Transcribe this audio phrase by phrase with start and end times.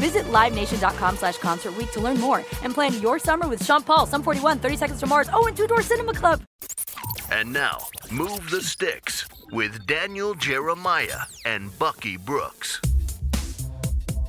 [0.00, 4.06] Visit LiveNation.com slash Concert Week to learn more and plan your summer with Sean Paul,
[4.06, 6.42] Sum 41, 30 Seconds to Mars, oh, and Two Door Cinema Club.
[7.30, 7.78] And now,
[8.10, 12.80] Move the Sticks with Daniel Jeremiah and Bucky Brooks.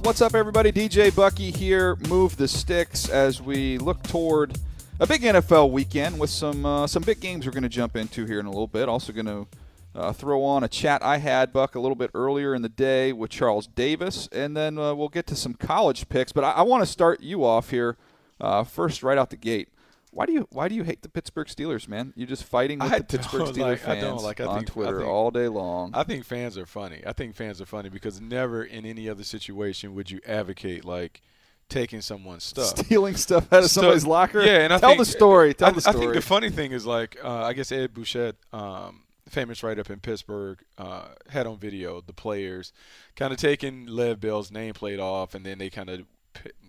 [0.02, 0.72] What's up, everybody?
[0.72, 1.96] DJ Bucky here.
[2.08, 4.60] Move the Sticks as we look toward
[5.00, 8.26] a big NFL weekend with some uh, some big games we're going to jump into
[8.26, 8.88] here in a little bit.
[8.88, 9.48] Also going to
[9.96, 13.12] uh, throw on a chat I had, Buck, a little bit earlier in the day
[13.14, 16.32] with Charles Davis, and then uh, we'll get to some college picks.
[16.32, 17.98] But I, I want to start you off here
[18.40, 19.70] uh, first, right out the gate.
[20.14, 22.12] Why do you Why do you hate the Pittsburgh Steelers, man?
[22.18, 24.56] You're just fighting with I the Pittsburgh Steelers like- I fans don't like- I on
[24.58, 25.92] think- I Twitter think- all day long.
[25.94, 27.02] I think fans are funny.
[27.06, 31.22] I think fans are funny because never in any other situation would you advocate like
[31.70, 32.78] taking someone's stuff.
[32.78, 34.42] Stealing stuff out of Stuff- somebody's locker.
[34.42, 35.54] Yeah, and I tell think, the story.
[35.54, 35.98] Tell I, the I story.
[36.00, 39.90] think the funny thing is like uh, I guess Ed Bouchette, um, famous right up
[39.90, 42.74] in Pittsburgh, uh, had on video the players
[43.16, 46.02] kind of taking Le'Veon Bell's nameplate off, and then they kind of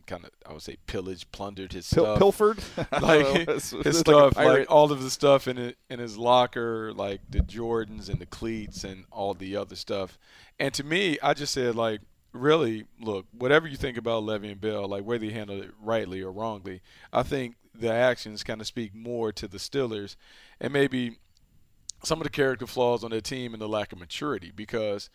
[0.06, 2.19] kind of I would say pillaged, plundered his Pil- stuff.
[2.19, 2.59] pilfered,
[3.03, 7.21] like his stuff, like, like, all of the stuff in it, in his locker, like
[7.28, 10.19] the Jordans and the cleats and all the other stuff.
[10.59, 12.00] And to me, I just said like,
[12.33, 16.33] really, look, whatever you think about Le'Veon Bell, like whether you handled it rightly or
[16.33, 20.17] wrongly, I think the actions kind of speak more to the Steelers,
[20.61, 21.17] and maybe
[22.05, 25.11] some of the character flaws on their team and the lack of maturity because.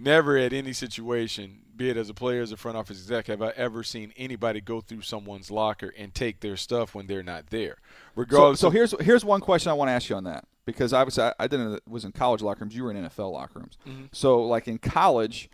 [0.00, 3.40] Never at any situation, be it as a player, as a front office exec, have
[3.40, 7.48] I ever seen anybody go through someone's locker and take their stuff when they're not
[7.48, 7.78] there.
[7.78, 10.44] So, Regardless, so of- here's here's one question I want to ask you on that
[10.68, 12.76] because obviously I, I didn't was in college locker rooms.
[12.76, 13.78] You were in NFL locker rooms.
[13.88, 14.04] Mm-hmm.
[14.12, 15.48] So like in college,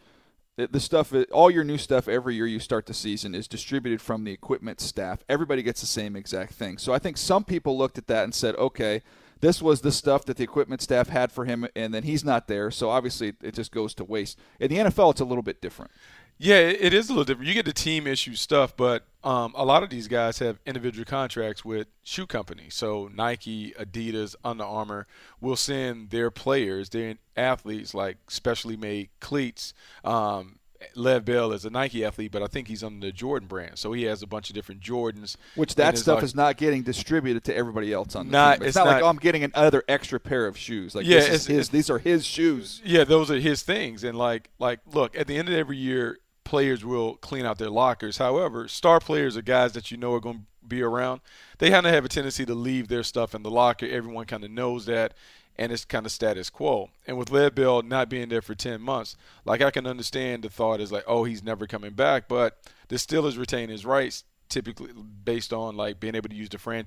[0.57, 4.01] the, the stuff all your new stuff every year you start the season is distributed
[4.03, 5.23] from the equipment staff.
[5.29, 6.79] Everybody gets the same exact thing.
[6.79, 9.03] So I think some people looked at that and said, okay.
[9.45, 12.49] This was the stuff that the equipment staff had for him, and then he's not
[12.49, 14.39] there, so obviously it just goes to waste.
[14.59, 15.91] In the NFL, it's a little bit different.
[16.39, 17.49] Yeah, it is a little different.
[17.49, 21.05] You get the team issue stuff, but um, a lot of these guys have individual
[21.05, 22.75] contracts with shoe companies.
[22.75, 25.07] So Nike, Adidas, Under Armour
[25.43, 29.75] will send their players, their athletes, like specially made cleats.
[30.05, 30.59] Um,
[30.97, 33.93] Le'Veon Bell is a Nike athlete, but I think he's under the Jordan brand, so
[33.93, 35.37] he has a bunch of different Jordans.
[35.55, 36.25] Which that stuff locker.
[36.25, 38.63] is not getting distributed to everybody else on the Not- team.
[38.63, 40.95] It's, it's not, like oh, I'm getting another extra pair of shoes.
[40.95, 41.69] Like Yeah, this is his.
[41.71, 42.83] These are his shoes.
[42.85, 44.05] Yeah, those are his things.
[44.05, 47.71] And like like look, at the end of every year, players will clean out their
[47.71, 48.19] lockers.
[48.19, 51.21] However, star players are guys that you know are going to be around.
[51.59, 53.87] They kind of have a tendency to leave their stuff in the locker.
[53.87, 55.15] Everyone kind of knows that.
[55.57, 56.91] And it's kind of status quo.
[57.07, 60.49] And with Le'Veon Bell not being there for 10 months, like I can understand the
[60.49, 62.27] thought is like, oh, he's never coming back.
[62.29, 64.91] But the Steelers retain his rights typically
[65.25, 66.87] based on like being able to use the fran-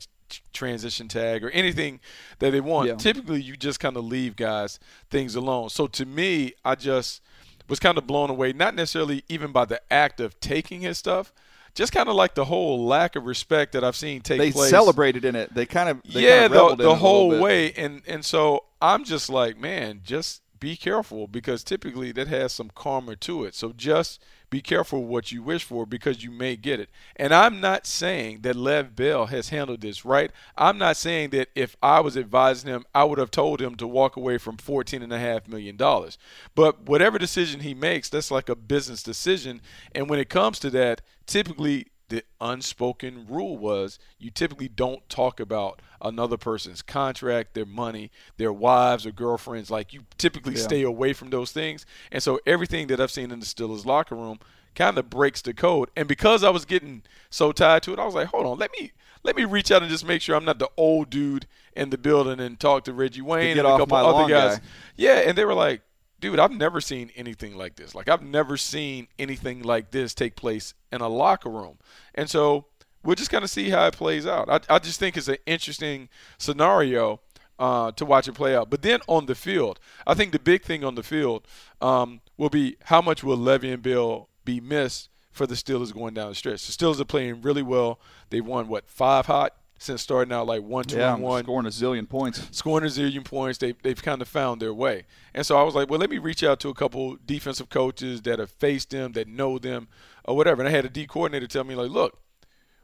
[0.53, 1.99] transition tag or anything
[2.39, 2.87] that they want.
[2.87, 2.95] Yeah.
[2.95, 5.69] Typically, you just kind of leave guys things alone.
[5.69, 7.21] So to me, I just
[7.67, 11.33] was kind of blown away, not necessarily even by the act of taking his stuff,
[11.77, 14.71] just kind of like the whole lack of respect that I've seen take They place.
[14.71, 15.53] celebrated in it.
[15.53, 18.01] They kind of they yeah, kind of the, reveled in it the whole way, and
[18.07, 23.15] and so I'm just like, man, just be careful because typically that has some karma
[23.17, 23.55] to it.
[23.55, 26.89] So just be careful what you wish for because you may get it.
[27.15, 30.31] And I'm not saying that Le'Veon Bell has handled this right.
[30.57, 33.87] I'm not saying that if I was advising him, I would have told him to
[33.87, 36.17] walk away from fourteen and a half million dollars.
[36.55, 39.61] But whatever decision he makes, that's like a business decision.
[39.93, 45.39] And when it comes to that, typically the unspoken rule was you typically don't talk
[45.39, 49.69] about another person's contract, their money, their wives or girlfriends.
[49.69, 50.61] Like you typically Yeah.
[50.61, 51.85] stay away from those things.
[52.11, 54.39] And so everything that I've seen in the Steelers locker room
[54.75, 55.89] kind of breaks the code.
[55.95, 58.71] And because I was getting so tied to it, I was like, hold on, let
[58.79, 58.91] me
[59.23, 61.97] let me reach out and just make sure I'm not the old dude in the
[61.97, 64.59] building and talk to Reggie Wayne and a couple other guys.
[64.59, 64.63] guy.
[64.95, 65.81] Yeah, and they were like,
[66.19, 67.95] dude, I've never seen anything like this.
[67.95, 71.77] Like I've never seen anything like this take place in a locker room.
[72.15, 72.65] And so
[73.03, 74.49] we'll just kind of see how it plays out.
[74.49, 77.21] I, I just think it's an interesting scenario
[77.59, 78.69] uh, to watch it play out.
[78.69, 81.47] But then on the field, I think the big thing on the field
[81.81, 86.29] um, will be how much will Le'Veon Bell be missed for the Steelers going down
[86.29, 86.65] the stretch.
[86.65, 87.99] The Steelers are playing really well.
[88.29, 91.65] They've won what five hot since starting out like one two Yeah, and one scoring
[91.65, 92.47] a zillion points.
[92.51, 93.57] scoring a zillion points.
[93.57, 95.05] They, they've kind of found their way.
[95.33, 98.21] And so I was like, well, let me reach out to a couple defensive coaches
[98.23, 99.87] that have faced them, that know them,
[100.23, 100.61] or whatever.
[100.61, 102.19] And I had a D coordinator tell me, like, look,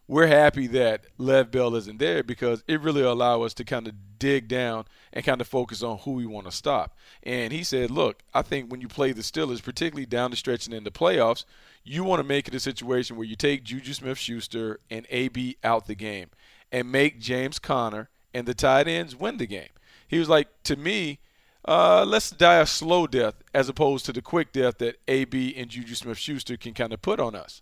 [0.07, 3.93] we're happy that Le'Veon Bell isn't there because it really allowed us to kind of
[4.19, 6.95] dig down and kind of focus on who we want to stop.
[7.23, 10.65] And he said, look, I think when you play the Steelers, particularly down the stretch
[10.65, 11.45] and in the playoffs,
[11.85, 15.57] you want to make it a situation where you take Juju Smith Schuster and AB
[15.63, 16.29] out the game
[16.73, 19.69] and make James Conner and the tight ends win the game.
[20.07, 21.19] He was like, to me,
[21.65, 25.69] uh, let's die a slow death as opposed to the quick death that AB and
[25.69, 27.61] Juju Smith Schuster can kind of put on us.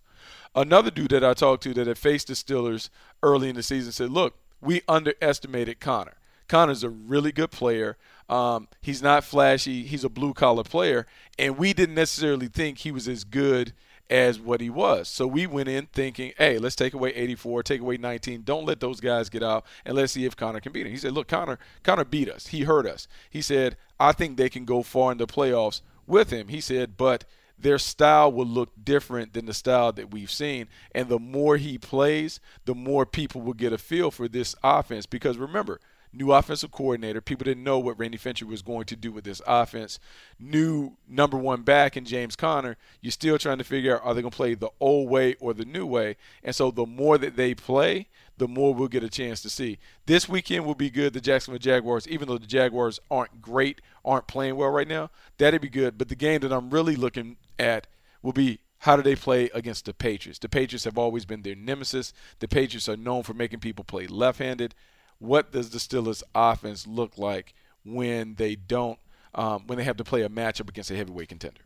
[0.54, 2.88] Another dude that I talked to that had faced the Steelers
[3.22, 6.14] early in the season said, look, we underestimated Connor.
[6.48, 7.96] Connor's a really good player.
[8.28, 9.84] Um, he's not flashy.
[9.84, 11.06] He's a blue collar player,
[11.38, 13.72] and we didn't necessarily think he was as good
[14.10, 15.08] as what he was.
[15.08, 18.42] So we went in thinking, hey, let's take away 84, take away 19.
[18.42, 20.92] Don't let those guys get out, and let's see if Connor can beat him.
[20.92, 22.48] He said, look, Connor, Connor beat us.
[22.48, 23.08] He hurt us.
[23.30, 26.48] He said, I think they can go far in the playoffs with him.
[26.48, 27.24] He said, but
[27.58, 30.66] their style will look different than the style that we've seen.
[30.94, 35.06] And the more he plays, the more people will get a feel for this offense.
[35.06, 35.80] Because remember,
[36.12, 39.40] new offensive coordinator, people didn't know what Randy Fichtner was going to do with this
[39.46, 39.98] offense.
[40.38, 42.76] New number one back in James Conner.
[43.00, 45.54] You're still trying to figure out are they going to play the old way or
[45.54, 46.16] the new way.
[46.42, 49.78] And so the more that they play, the more we'll get a chance to see.
[50.06, 51.12] This weekend will be good.
[51.12, 55.60] The Jacksonville Jaguars, even though the Jaguars aren't great, aren't playing well right now, that'd
[55.60, 55.98] be good.
[55.98, 57.86] But the game that I'm really looking at
[58.22, 60.40] will be how do they play against the Patriots?
[60.40, 62.12] The Patriots have always been their nemesis.
[62.40, 64.74] The Patriots are known for making people play left handed.
[65.22, 67.54] What does the Steelers offense look like
[67.84, 68.98] when they don't,
[69.36, 71.60] um, when they have to play a matchup against a heavyweight contender?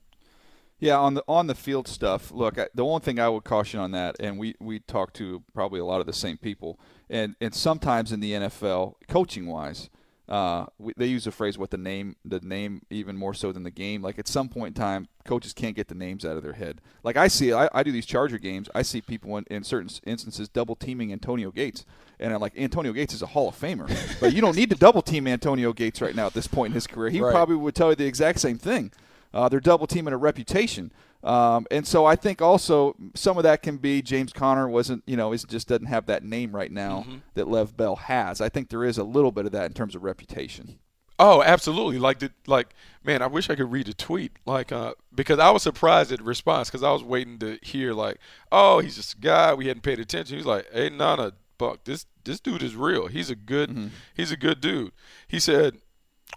[0.78, 2.30] Yeah, on the on the field stuff.
[2.30, 5.42] Look, I, the one thing I would caution on that, and we we talk to
[5.54, 9.88] probably a lot of the same people, and and sometimes in the NFL, coaching wise,
[10.28, 13.62] uh, we, they use the phrase "what the name," the name even more so than
[13.62, 14.02] the game.
[14.02, 16.80] Like at some point in time, coaches can't get the names out of their head.
[17.04, 18.68] Like I see, I, I do these Charger games.
[18.74, 21.84] I see people in, in certain instances double teaming Antonio Gates,
[22.18, 23.86] and I'm like, Antonio Gates is a Hall of Famer,
[24.20, 26.74] but you don't need to double team Antonio Gates right now at this point in
[26.74, 27.10] his career.
[27.10, 27.30] He Right.
[27.32, 28.90] probably would tell you the exact same thing.
[29.34, 30.90] Uh, they're double teaming a reputation.
[31.24, 35.16] Um, and so I think also some of that can be James Conner wasn't, you
[35.16, 37.04] know, just doesn't have that name right now
[37.34, 38.40] that Le'Veon Bell has.
[38.40, 40.78] I think there is a little bit of that in terms of reputation.
[41.18, 41.98] Oh, absolutely.
[41.98, 44.32] Like the like, man, I wish I could read a tweet.
[44.44, 47.94] Like, uh, because I was surprised at the response because I was waiting to hear
[47.94, 48.18] like,
[48.52, 50.36] oh, he's just a guy we hadn't paid attention.
[50.36, 53.06] He's like, hey, Nana, Buck, this this dude is real.
[53.06, 54.92] He's a good, he's a good dude.
[55.26, 55.78] He said,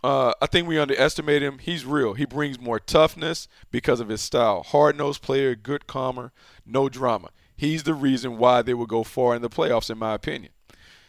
[0.03, 1.57] uh, I think we underestimate him.
[1.59, 2.13] He's real.
[2.13, 4.63] He brings more toughness because of his style.
[4.63, 6.31] Hard nosed player, good calmer,
[6.66, 7.30] no drama.
[7.57, 10.54] He's the reason why they will go far in the playoffs, in my opinion.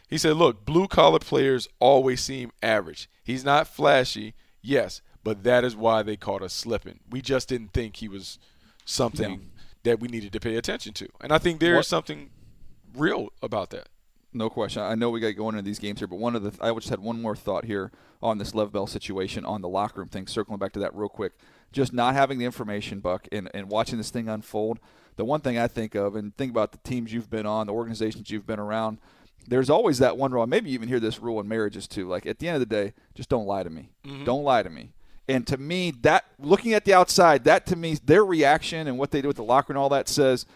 [0.08, 3.08] He said, Look, blue collar players always seem average.
[3.22, 6.98] He's not flashy, yes, but that is why they caught us slipping.
[7.08, 8.38] We just didn't think he was
[8.84, 9.50] something
[9.84, 11.08] that we needed to pay attention to.
[11.20, 12.30] And I think there is What- something
[12.96, 13.88] real about that.
[14.32, 14.82] No question.
[14.82, 16.88] I know we got going into these games here, but one of the I just
[16.88, 17.90] had one more thought here
[18.22, 20.26] on this Le'Veon Bell situation on the locker room thing.
[20.26, 21.32] Circling back to that real quick,
[21.72, 24.78] just not having the information, Buck, and, and watching this thing unfold.
[25.16, 27.72] The one thing I think of, and think about the teams you've been on, the
[27.72, 28.98] organizations you've been around.
[29.48, 30.46] There's always that one rule.
[30.46, 32.06] Maybe you even hear this rule in marriages too.
[32.06, 33.90] Like at the end of the day, just don't lie to me.
[34.04, 34.24] Mm-hmm.
[34.24, 34.90] Don't lie to me.
[35.28, 39.10] And to me, that looking at the outside, that to me, their reaction and what
[39.10, 40.46] they do with the locker and all that says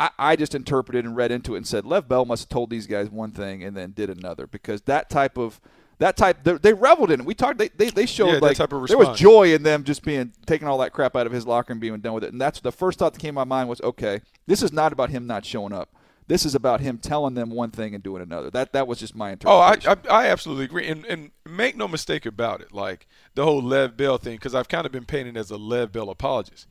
[0.00, 2.70] I, I just interpreted and read into it and said Le'Veon Bell must have told
[2.70, 5.60] these guys one thing and then did another because that type of
[5.98, 7.26] that type they, they reveled in it.
[7.26, 10.32] We talked they they, they showed Yeah, like there was joy in them just being
[10.46, 12.32] taking all that crap out of his locker and being done with it.
[12.32, 14.90] And that's the first thought that came to my mind was okay, this is not
[14.92, 15.90] about him not showing up.
[16.26, 18.50] This is about him telling them one thing and doing another.
[18.50, 19.90] That that was just my interpretation.
[20.08, 20.16] Oh, I.
[20.16, 22.72] I I absolutely agree, and and make no mistake about it.
[22.72, 25.92] Like the whole Le'Veon Bell thing, because I've kind of been painted as a Le'Veon
[25.92, 26.66] Bell apologist.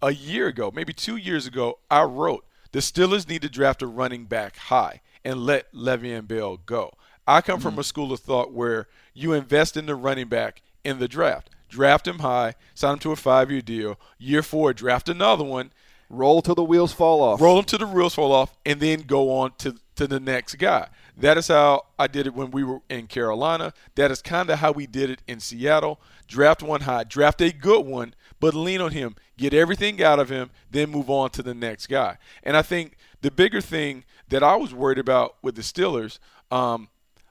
[0.00, 3.86] A year ago, maybe two years ago, I wrote The Steelers need to draft a
[3.86, 6.94] running back high and let Le'Veon Bell go.
[7.26, 7.68] I come mm-hmm.
[7.68, 11.50] from a school of thought where you invest in the running back in the draft.
[11.68, 13.98] Draft him high, sign him to a five year deal.
[14.18, 15.70] Year four, draft another one.
[16.10, 17.40] Roll till the wheels fall off.
[17.40, 20.88] Roll till the wheels fall off, and then go on to, to the next guy.
[21.16, 23.72] That is how I did it when we were in Carolina.
[23.94, 26.00] That is kind of how we did it in Seattle.
[26.26, 30.28] Draft one high, draft a good one, but lean on him, get everything out of
[30.28, 32.18] him, then move on to the next guy.
[32.42, 36.18] And I think the bigger thing that I was worried about with the Steelers,
[36.50, 36.88] um,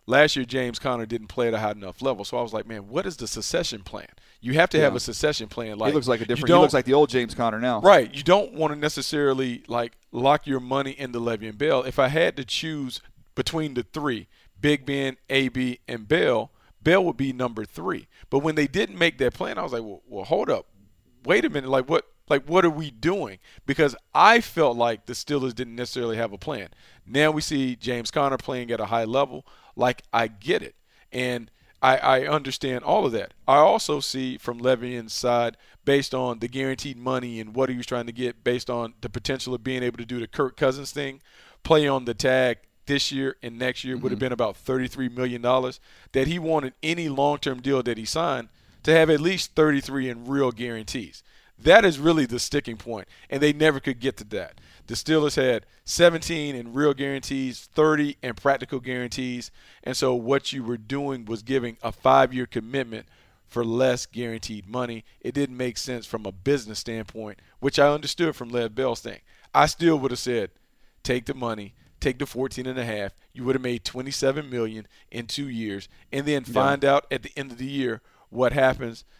[0.07, 2.23] last year James Conner didn't play at a high enough level.
[2.23, 4.07] So I was like, man, what is the succession plan?
[4.39, 4.85] You have to yeah.
[4.85, 5.77] have a succession plan.
[5.77, 6.47] Like he looks like a different.
[6.47, 7.81] He looks like the old James Conner now.
[7.81, 8.13] Right.
[8.15, 11.83] You don't want to necessarily like lock your money in into Le'Veon Bell.
[11.83, 13.01] If I had to choose
[13.35, 14.29] between the three,
[14.61, 16.51] Big Ben, AB, and Bell,
[16.81, 18.07] Bell would be number three.
[18.29, 20.67] But when they didn't make that plan, I was like, well, well hold up,
[21.23, 22.05] wait a minute, like what?
[22.29, 23.39] Like what are we doing?
[23.65, 26.69] Because I felt like the Steelers didn't necessarily have a plan.
[27.05, 29.45] Now we see James Conner playing at a high level.
[29.75, 30.75] Like I get it,
[31.11, 31.51] and
[31.81, 33.33] I, I understand all of that.
[33.47, 37.85] I also see from Le'Veon's side, based on the guaranteed money and what he was
[37.85, 40.91] trying to get, based on the potential of being able to do the Kirk Cousins
[40.91, 41.21] thing,
[41.63, 44.03] play on the tag this year and next year mm-hmm.
[44.03, 44.25] would have mm-hmm.
[44.25, 48.49] been about $33 million, that he wanted any long term deal that he signed
[48.83, 51.23] to have at least 33 in real guarantees.
[51.57, 54.59] That is really the sticking point, and they never could get to that.
[54.87, 59.51] The Steelers had 17 in real guarantees, 30 in practical guarantees,
[59.83, 63.05] and so what you were doing was giving a five-year commitment
[63.45, 65.03] for less guaranteed money.
[65.19, 69.19] It didn't make sense from a business standpoint, which I understood from Le'Veon Bell's thing.
[69.53, 70.51] I still would have said,
[71.03, 73.11] take the money, take the 14 and a half.
[73.33, 76.95] You would have made 27 million in two years, and then find yeah.
[76.95, 79.05] out at the end of the year what happens–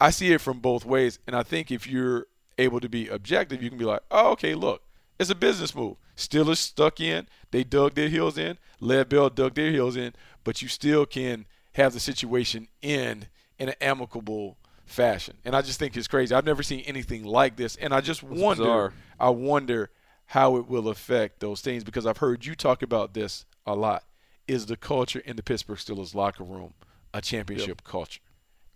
[0.00, 3.62] I see it from both ways, and I think if you're able to be objective,
[3.62, 4.82] you can be like, oh, okay, look,
[5.18, 5.96] it's a business move.
[6.16, 10.62] Steelers stuck in, they dug their heels in, Le'Veon Bell dug their heels in, but
[10.62, 15.36] you still can have the situation end in an amicable fashion.
[15.44, 16.34] And I just think it's crazy.
[16.34, 18.92] I've never seen anything like this, and I just That's wonder, bizarre.
[19.18, 19.90] I wonder
[20.26, 24.04] how it will affect those things because I've heard you talk about this a lot.
[24.46, 26.74] Is the culture in the Pittsburgh Steelers locker room
[27.12, 27.84] a championship yep.
[27.84, 28.20] culture?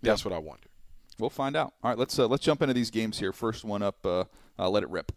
[0.02, 0.32] That's yep.
[0.32, 0.68] what I wonder.
[1.18, 1.74] We'll find out.
[1.82, 3.32] All right, let's uh, let's jump into these games here.
[3.32, 4.24] First one up, uh,
[4.58, 5.12] uh, let it rip.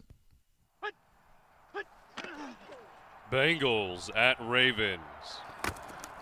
[3.32, 5.02] Bengals at Ravens.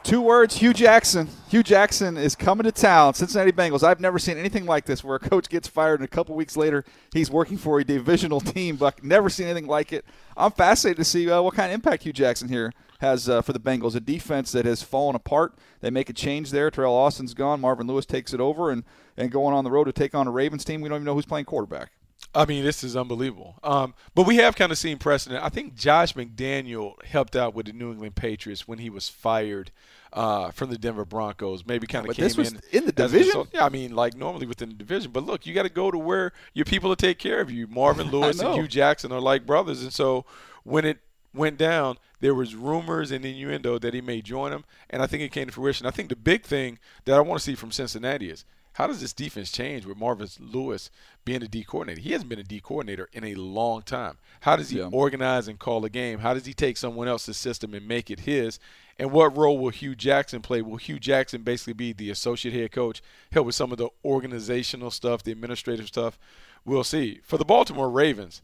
[0.03, 1.29] Two words, Hue Jackson.
[1.47, 3.13] Hue Jackson is coming to town.
[3.13, 3.83] Cincinnati Bengals.
[3.83, 6.57] I've never seen anything like this where a coach gets fired and a couple weeks
[6.57, 6.83] later
[7.13, 8.75] he's working for a divisional team.
[8.75, 10.03] But never seen anything like it.
[10.35, 13.53] I'm fascinated to see uh, what kind of impact Hue Jackson here has uh, for
[13.53, 13.95] the Bengals.
[13.95, 15.53] A defense that has fallen apart.
[15.79, 16.69] They make a change there.
[16.69, 17.61] Teryl Austin's gone.
[17.61, 18.83] Marvin Lewis takes it over and,
[19.15, 20.81] and going on the road to take on a Ravens team.
[20.81, 21.91] We don't even know who's playing quarterback.
[22.35, 23.55] I mean, this is unbelievable.
[23.63, 25.43] Um, but we have kind of seen precedent.
[25.43, 29.71] I think Josh McDaniel helped out with the New England Patriots when he was fired
[30.11, 31.65] uh, from the Denver Broncos.
[31.65, 33.47] Maybe kind of came this was in in the division.
[33.53, 35.11] Yeah, I mean, like normally within the division.
[35.11, 37.67] But look, you got to go to where your people to take care of you.
[37.67, 40.25] Marvin Lewis and Hue Jackson are like brothers, and so
[40.63, 40.99] when it
[41.33, 45.23] went down, there was rumors and innuendo that he may join them, and I think
[45.23, 45.85] it came to fruition.
[45.85, 49.01] I think the big thing that I want to see from Cincinnati is how does
[49.01, 50.89] this defense change with Marvin Lewis
[51.25, 52.01] being a D coordinator?
[52.01, 54.17] He hasn't been a D coordinator in a long time.
[54.41, 54.89] How does he yeah.
[54.91, 56.19] organize and call a game?
[56.19, 58.59] How does he take someone else's system and make it his?
[58.99, 60.61] And what role will Hue Jackson play?
[60.61, 63.01] Will Hue Jackson basically be the associate head coach,
[63.31, 66.17] help with some of the organizational stuff, the administrative stuff?
[66.65, 67.19] We'll see.
[67.23, 68.41] For the Baltimore Ravens,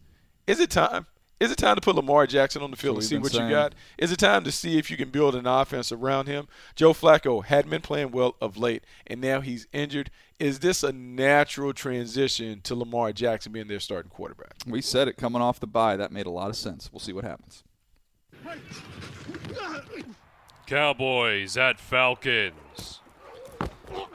[0.47, 1.05] is it time?
[1.39, 3.49] Is it time to put Lamar Jackson on the field and see what saying.
[3.49, 3.73] you got?
[3.97, 6.49] Is it time to see if you can build an offense around him?
[6.75, 10.11] Joe Flacco hadn't been playing well of late, and now he's injured.
[10.37, 14.55] Is this a natural transition to Lamar Jackson being their starting quarterback?
[14.67, 15.95] We said it coming off the bye.
[15.95, 16.89] That made a lot of sense.
[16.91, 17.63] We'll see what happens.
[20.65, 22.99] Cowboys at Falcons.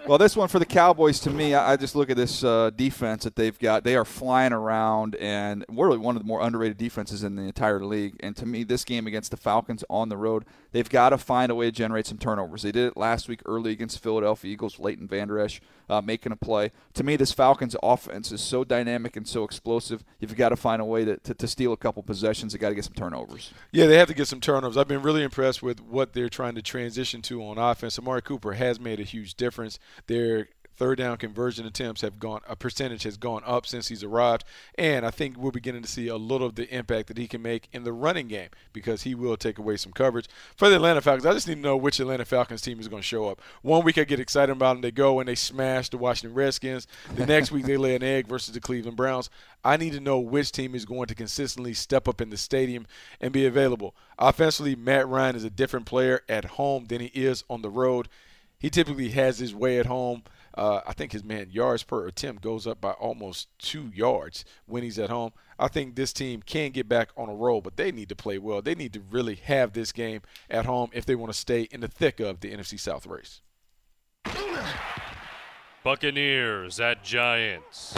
[0.06, 3.24] Well, this one for the Cowboys, to me, I, just look at this uh, defense
[3.24, 3.84] that they've got.
[3.84, 7.42] They are flying around, and we're really one of the more underrated defenses in the
[7.42, 8.16] entire league.
[8.20, 11.50] And to me, this game against the Falcons on the road, they've got to find
[11.50, 12.62] a way to generate some turnovers.
[12.62, 16.32] They did it last week early against the Philadelphia Eagles, Leighton Vander Esch uh, making
[16.32, 16.72] a play.
[16.94, 20.04] To me, this Falcons offense is so dynamic and so explosive.
[20.18, 22.52] You've got to find a way to, to, to steal a couple possessions.
[22.52, 23.52] They got to get some turnovers.
[23.72, 24.76] Yeah, they have to get some turnovers.
[24.76, 27.98] I've been really impressed with what they're trying to transition to on offense.
[27.98, 29.63] Amari Cooper has made a huge difference.
[30.06, 34.44] They're third down conversion attempts have gone a percentage has gone up since he's arrived,
[34.76, 37.42] and I think we're beginning to see a little of the impact that he can
[37.42, 41.00] make in the running game because he will take away some coverage for the Atlanta
[41.00, 41.26] Falcons.
[41.26, 43.40] I just need to know which Atlanta Falcons team is going to show up.
[43.62, 46.86] One week I get excited about them, they go and they smash the Washington Redskins.
[47.14, 49.30] The next week they lay an egg versus the Cleveland Browns.
[49.64, 52.86] I need to know which team is going to consistently step up in the stadium
[53.20, 53.94] and be available.
[54.18, 58.08] Offensively, Matt Ryan is a different player at home than he is on the road.
[58.64, 60.22] He typically has his way at home.
[60.56, 64.82] Uh, I think his man yards per attempt goes up by almost two yards when
[64.82, 65.32] he's at home.
[65.58, 68.38] I think this team can get back on a roll, but they need to play
[68.38, 68.62] well.
[68.62, 71.82] They need to really have this game at home if they want to stay in
[71.82, 73.42] the thick of the NFC South race.
[75.84, 77.94] Buccaneers at Giants.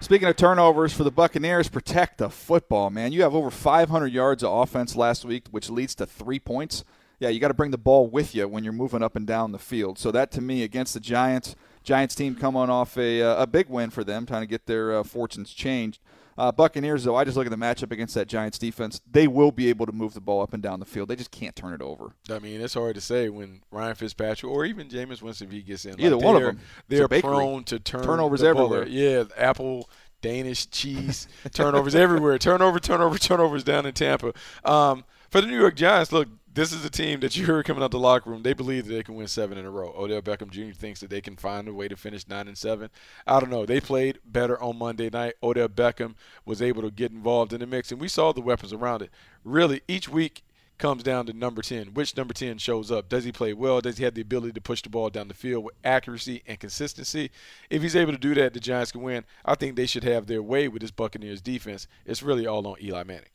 [0.00, 3.12] Speaking of turnovers for the Buccaneers, protect the football, man.
[3.12, 6.82] You have over 500 yards of offense last week, which leads to three points.
[7.20, 9.52] Yeah, you got to bring the ball with you when you're moving up and down
[9.52, 9.98] the field.
[9.98, 13.68] So that to me against the Giants, Giants team coming off a, uh, a big
[13.68, 16.00] win for them, trying to get their uh, fortunes changed.
[16.38, 19.02] Uh, Buccaneers, though, I just look at the matchup against that Giants defense.
[19.10, 21.08] They will be able to move the ball up and down the field.
[21.08, 22.14] They just can't turn it over.
[22.30, 25.60] I mean, it's hard to say when Ryan Fitzpatrick or even Jameis Winston, if he
[25.60, 28.86] gets in, either like one of them, they're prone to turn turnovers everywhere.
[28.86, 29.90] Yeah, Apple
[30.22, 32.38] Danish cheese, turnovers everywhere.
[32.38, 34.32] Turnover, turnover, turnovers down in Tampa.
[34.64, 37.82] Um, for the New York Giants, look, this is a team that you heard coming
[37.82, 38.42] out the locker room.
[38.42, 39.94] They believe that they can win seven in a row.
[39.96, 40.74] Odell Beckham Jr.
[40.74, 42.90] thinks that they can find a way to finish nine and seven.
[43.26, 43.66] I don't know.
[43.66, 45.34] They played better on Monday night.
[45.42, 46.14] Odell Beckham
[46.44, 49.10] was able to get involved in the mix, and we saw the weapons around it.
[49.44, 50.42] Really, each week
[50.76, 51.94] comes down to number 10.
[51.94, 53.08] Which number 10 shows up?
[53.08, 53.80] Does he play well?
[53.80, 56.58] Does he have the ability to push the ball down the field with accuracy and
[56.58, 57.30] consistency?
[57.68, 59.24] If he's able to do that, the Giants can win.
[59.44, 61.86] I think they should have their way with this Buccaneers defense.
[62.06, 63.28] It's really all on Eli Manning.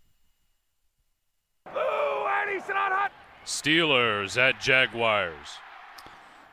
[3.45, 5.59] Steelers at Jaguars.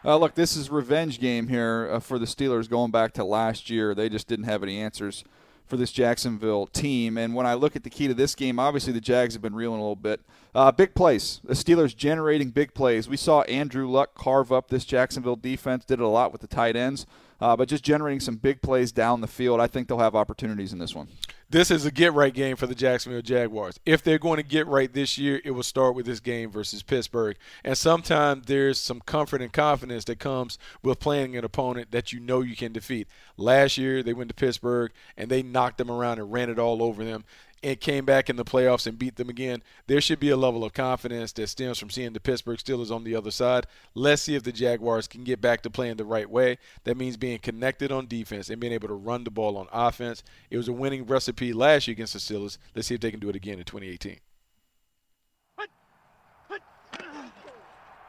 [0.04, 3.70] Uh, look, this is revenge game here uh, for the Steelers going back to last
[3.70, 3.94] year.
[3.94, 5.24] They just didn't have any answers
[5.64, 7.16] for this Jacksonville team.
[7.16, 9.54] And when I look at the key to this game, obviously the Jags have been
[9.54, 10.20] reeling a little bit.
[10.54, 11.40] Uh, big plays.
[11.44, 13.08] The Steelers generating big plays.
[13.08, 15.84] We saw Andrew Luck carve up this Jacksonville defense.
[15.86, 17.06] Did it a lot with the tight ends,
[17.42, 19.60] uh, but just generating some big plays down the field.
[19.60, 21.08] I think they'll have opportunities in this one
[21.52, 23.78] this is a get right game for the Jacksonville Jaguars.
[23.84, 26.82] If they're going to get right this year, it will start with this game versus
[26.82, 27.36] Pittsburgh.
[27.62, 32.20] And sometimes there's some comfort and confidence that comes with playing an opponent that you
[32.20, 33.06] know you can defeat.
[33.36, 36.82] Last year, they went to Pittsburgh and they knocked them around and ran it all
[36.82, 37.24] over them
[37.62, 40.64] and came back in the playoffs and beat them again, there should be a level
[40.64, 43.66] of confidence that stems from seeing the Pittsburgh Steelers on the other side.
[43.94, 46.58] Let's see if the Jaguars can get back to playing the right way.
[46.84, 50.22] That means being connected on defense and being able to run the ball on offense.
[50.50, 52.58] It was a winning recipe last year against the Steelers.
[52.74, 54.18] Let's see if they can do it again in 2018.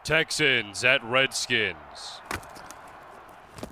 [0.04, 2.23] Texans at Redskins.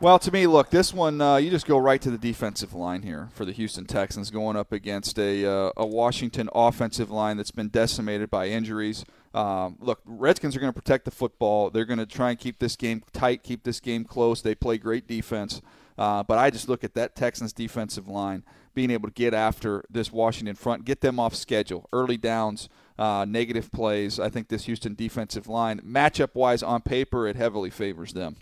[0.02, 3.04] Well, to me, look, this one uh, you just go right to the defensive line
[3.04, 7.52] here for the Houston Texans, going up against a uh, a Washington offensive line that's
[7.52, 9.06] been decimated by injuries.
[9.36, 11.70] Um, look, Redskins are going to protect the football.
[11.70, 14.42] They're going to try and keep this game tight, keep this game close.
[14.42, 15.62] They play great defense,
[16.00, 19.84] uh, but I just look at that Texans defensive line being able to get after
[19.88, 22.70] this Washington front, get them off schedule, early downs.
[23.00, 24.20] Uh, negative plays.
[24.20, 28.36] I think this Houston defensive line, matchup wise, on paper, it heavily favors them.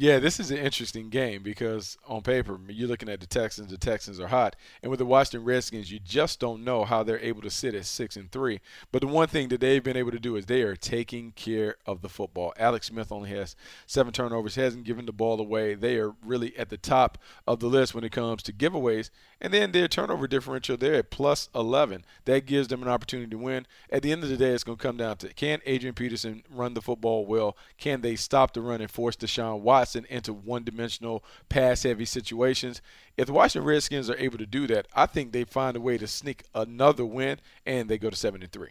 [0.00, 3.70] Yeah, this is an interesting game because on paper, you're looking at the Texans.
[3.70, 7.20] The Texans are hot, and with the Washington Redskins, you just don't know how they're
[7.20, 8.62] able to sit at six and three.
[8.92, 11.76] But the one thing that they've been able to do is they are taking care
[11.84, 12.54] of the football.
[12.58, 15.74] Alex Smith only has seven turnovers, hasn't given the ball away.
[15.74, 19.52] They are really at the top of the list when it comes to giveaways, and
[19.52, 22.06] then their turnover differential they're at plus 11.
[22.24, 23.66] That gives them an opportunity to win.
[23.92, 26.42] At the end of the day, it's going to come down to can Adrian Peterson
[26.50, 27.54] run the football well?
[27.76, 29.89] Can they stop the run and force Deshaun Watson?
[29.90, 32.80] Watson into one dimensional pass heavy situations.
[33.16, 35.98] If the Washington Redskins are able to do that, I think they find a way
[35.98, 38.68] to sneak another win and they go to 7 and 3.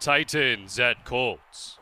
[0.00, 1.78] Titans at Colts.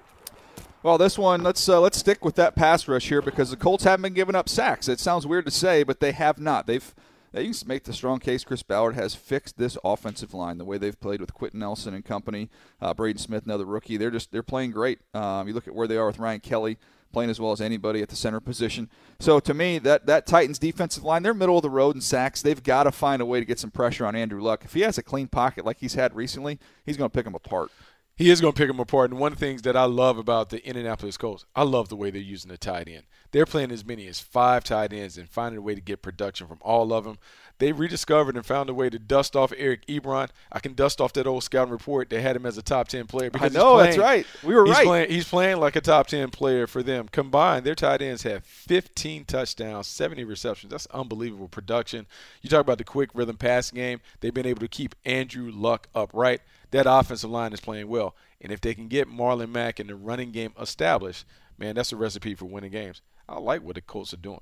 [0.85, 3.85] Well, this one let's uh, let's stick with that pass rush here because the Colts
[3.85, 4.89] haven't been giving up sacks.
[4.89, 6.67] It sounds weird to say, but they have not.
[6.67, 6.95] They've
[7.41, 10.79] you can make the strong case Chris Ballard has fixed this offensive line the way
[10.79, 13.97] they've played with Quenton Nelson and company, uh, Braden Smith, another rookie.
[13.97, 15.01] They're just they're playing great.
[15.15, 16.79] Um, you look at where they are with Ryan Kelly
[17.13, 18.89] playing as well as anybody at the center position.
[19.21, 22.43] So to me, that that Titans defensive line, they're middle of the road in sacks.
[22.43, 24.65] They've got to find a way to get some pressure on Andrew Luck.
[24.65, 27.35] If he has a clean pocket like he's had recently, he's going to pick them
[27.35, 27.71] apart.
[28.15, 29.11] He is going to pick them apart.
[29.11, 31.97] And one of the things that I love about the Indianapolis Colts, I love the
[31.97, 33.05] way they're using the tight end.
[33.33, 36.47] They're playing as many as five tight ends and finding a way to get production
[36.47, 37.19] from all of them.
[37.59, 40.29] They rediscovered and found a way to dust off Eric Ebron.
[40.51, 42.11] I can dust off that old scouting report.
[42.11, 43.31] They had him as a top 10 player.
[43.31, 44.27] Because I know he's that's right.
[44.43, 44.85] We were he's right.
[44.85, 47.09] Playing, he's playing like a top 10 player for them.
[47.09, 50.71] Combined, their tight ends have 15 touchdowns, 70 receptions.
[50.71, 52.07] That's unbelievable production.
[52.43, 54.01] You talk about the quick rhythm passing game.
[54.21, 56.41] They've been able to keep Andrew Luck upright.
[56.73, 58.17] That offensive line is playing well.
[58.41, 61.25] And if they can get Marlon Mack and the running game established,
[61.57, 63.01] man, that's a recipe for winning games.
[63.29, 64.41] I like what the Colts are doing.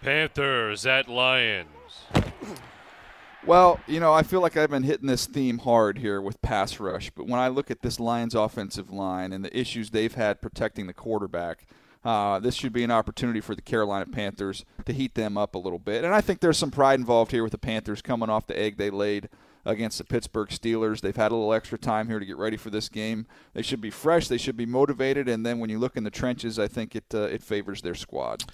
[0.00, 1.68] Panthers at Lions.
[3.44, 6.78] Well, you know, I feel like I've been hitting this theme hard here with pass
[6.78, 10.42] rush, but when I look at this Lions offensive line and the issues they've had
[10.42, 11.66] protecting the quarterback,
[12.04, 15.58] uh, this should be an opportunity for the Carolina Panthers to heat them up a
[15.58, 16.04] little bit.
[16.04, 18.76] And I think there's some pride involved here with the Panthers coming off the egg
[18.76, 19.28] they laid
[19.68, 21.00] against the Pittsburgh Steelers.
[21.00, 23.26] They've had a little extra time here to get ready for this game.
[23.52, 26.10] They should be fresh, they should be motivated, and then when you look in the
[26.10, 28.44] trenches, I think it uh, it favors their squad.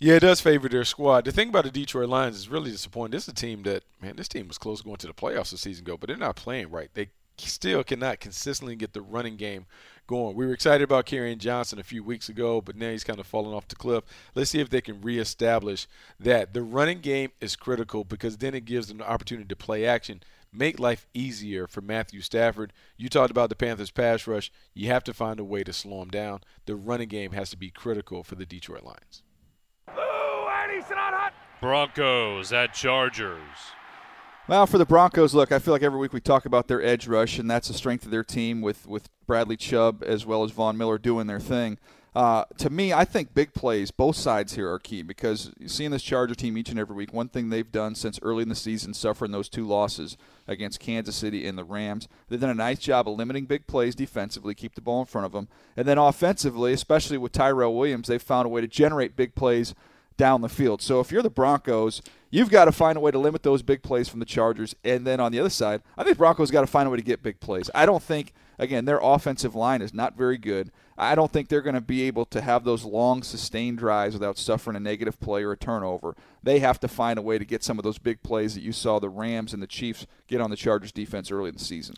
[0.00, 1.24] Yeah, it does favor their squad.
[1.24, 3.10] The thing about the Detroit Lions is really disappointing.
[3.10, 5.58] This is a team that, man, this team was close going to the playoffs a
[5.58, 6.88] season ago, but they're not playing right.
[6.94, 9.66] They still cannot consistently get the running game
[10.06, 10.36] going.
[10.36, 13.26] We were excited about Kerryon Johnson a few weeks ago, but now he's kind of
[13.26, 14.04] fallen off the cliff.
[14.34, 15.86] Let's see if they can reestablish
[16.20, 16.54] that.
[16.54, 20.22] The running game is critical because then it gives them the opportunity to play action,
[20.52, 22.72] make life easier for Matthew Stafford.
[22.96, 24.50] You talked about the Panthers' pass rush.
[24.74, 26.40] You have to find a way to slow him down.
[26.66, 29.22] The running game has to be critical for the Detroit Lions.
[31.60, 33.40] Broncos at Chargers.
[34.46, 37.06] Well, for the Broncos, look, I feel like every week we talk about their edge
[37.06, 40.52] rush, and that's the strength of their team with, with Bradley Chubb as well as
[40.52, 41.78] Von Miller doing their thing.
[42.14, 46.02] Uh, to me, I think big plays, both sides here are key because seeing this
[46.02, 48.94] Charger team each and every week, one thing they've done since early in the season,
[48.94, 50.16] suffering those two losses
[50.46, 53.94] against Kansas City and the Rams, they've done a nice job of limiting big plays
[53.94, 55.48] defensively, keep the ball in front of them.
[55.76, 59.74] And then offensively, especially with Tyrell Williams, they've found a way to generate big plays
[60.16, 60.82] down the field.
[60.82, 63.82] So if you're the Broncos, you've got to find a way to limit those big
[63.82, 64.74] plays from the Chargers.
[64.84, 67.02] And then on the other side, I think Broncos got to find a way to
[67.02, 67.70] get big plays.
[67.74, 70.70] I don't think, again, their offensive line is not very good.
[70.96, 74.36] I don't think they're going to be able to have those long, sustained drives without
[74.36, 76.16] suffering a negative play or a turnover.
[76.42, 78.72] They have to find a way to get some of those big plays that you
[78.72, 81.94] saw the Rams and the Chiefs get on the Chargers defense early in the season.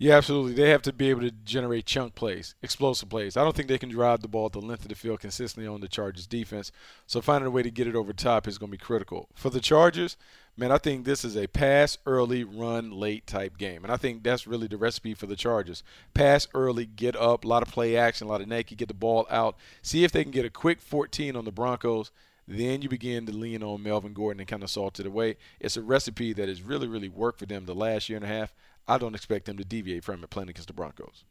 [0.00, 0.52] Yeah, absolutely.
[0.52, 3.36] They have to be able to generate chunk plays, explosive plays.
[3.36, 5.80] I don't think they can drive the ball the length of the field consistently on
[5.80, 6.70] the Chargers defense.
[7.08, 9.28] So finding a way to get it over top is going to be critical.
[9.34, 10.16] For the Chargers,
[10.56, 13.82] man, I think this is a pass early, run late type game.
[13.82, 15.82] And I think that's really the recipe for the Chargers.
[16.14, 18.94] Pass early, get up, a lot of play action, a lot of naked, get the
[18.94, 19.56] ball out.
[19.82, 22.12] See if they can get a quick 14 on the Broncos.
[22.50, 25.36] Then you begin to lean on Melvin Gordon and kind of salt it away.
[25.60, 28.28] It's a recipe that has really, really worked for them the last year and a
[28.28, 28.54] half.
[28.88, 31.24] I don't expect them to deviate from it playing against the Broncos.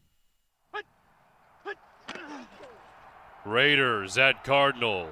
[3.46, 5.10] Raiders at Cardinals.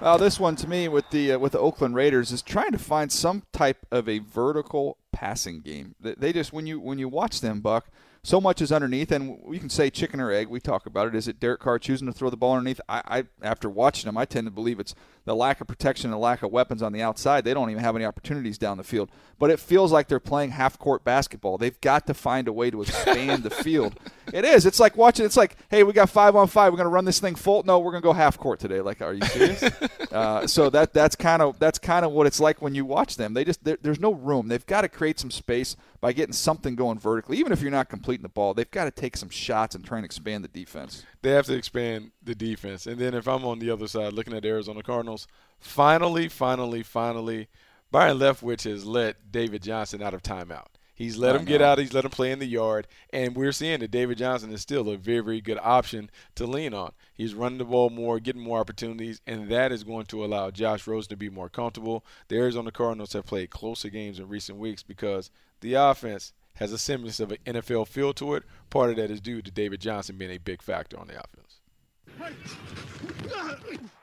[0.00, 2.78] Well, this one to me with the uh, with the Oakland Raiders is trying to
[2.78, 5.96] find some type of a vertical passing game.
[6.00, 7.90] They, they just when you when you watch them, Buck,
[8.22, 10.48] so much is underneath, and we can say chicken or egg.
[10.48, 11.14] We talk about it.
[11.14, 12.80] Is it Derek Carr choosing to throw the ball underneath?
[12.88, 14.94] I, I after watching him, I tend to believe it's
[15.28, 17.44] the lack of protection and the lack of weapons on the outside.
[17.44, 19.10] They don't even have any opportunities down the field.
[19.38, 21.58] But it feels like they're playing half court basketball.
[21.58, 23.98] They've got to find a way to expand the field.
[24.30, 24.66] It is.
[24.66, 25.24] It's like watching.
[25.24, 26.70] It's like, hey, we got five on five.
[26.70, 27.62] We're gonna run this thing full.
[27.62, 28.82] No, we're gonna go half court today.
[28.82, 29.62] Like, are you serious?
[30.12, 33.16] uh, so that that's kind of that's kind of what it's like when you watch
[33.16, 33.32] them.
[33.32, 34.48] They just there's no room.
[34.48, 37.38] They've got to create some space by getting something going vertically.
[37.38, 39.96] Even if you're not completing the ball, they've got to take some shots and try
[39.96, 41.04] and expand the defense.
[41.22, 42.86] They have to expand the defense.
[42.86, 45.17] And then if I'm on the other side looking at the Arizona Cardinals,
[45.58, 47.48] finally, finally, finally,
[47.90, 50.66] Byron Leftwich has let David Johnson out of timeout.
[50.98, 51.78] He's let I him get out.
[51.78, 54.88] He's let him play in the yard, and we're seeing that David Johnson is still
[54.88, 56.90] a very, very good option to lean on.
[57.14, 60.88] He's running the ball more, getting more opportunities, and that is going to allow Josh
[60.88, 62.04] Rosen to be more comfortable.
[62.26, 66.78] The Arizona Cardinals have played closer games in recent weeks because the offense has a
[66.78, 68.42] semblance of an NFL feel to it.
[68.68, 71.57] Part of that is due to David Johnson being a big factor on the offense.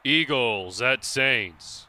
[0.03, 1.87] Eagles at Saints.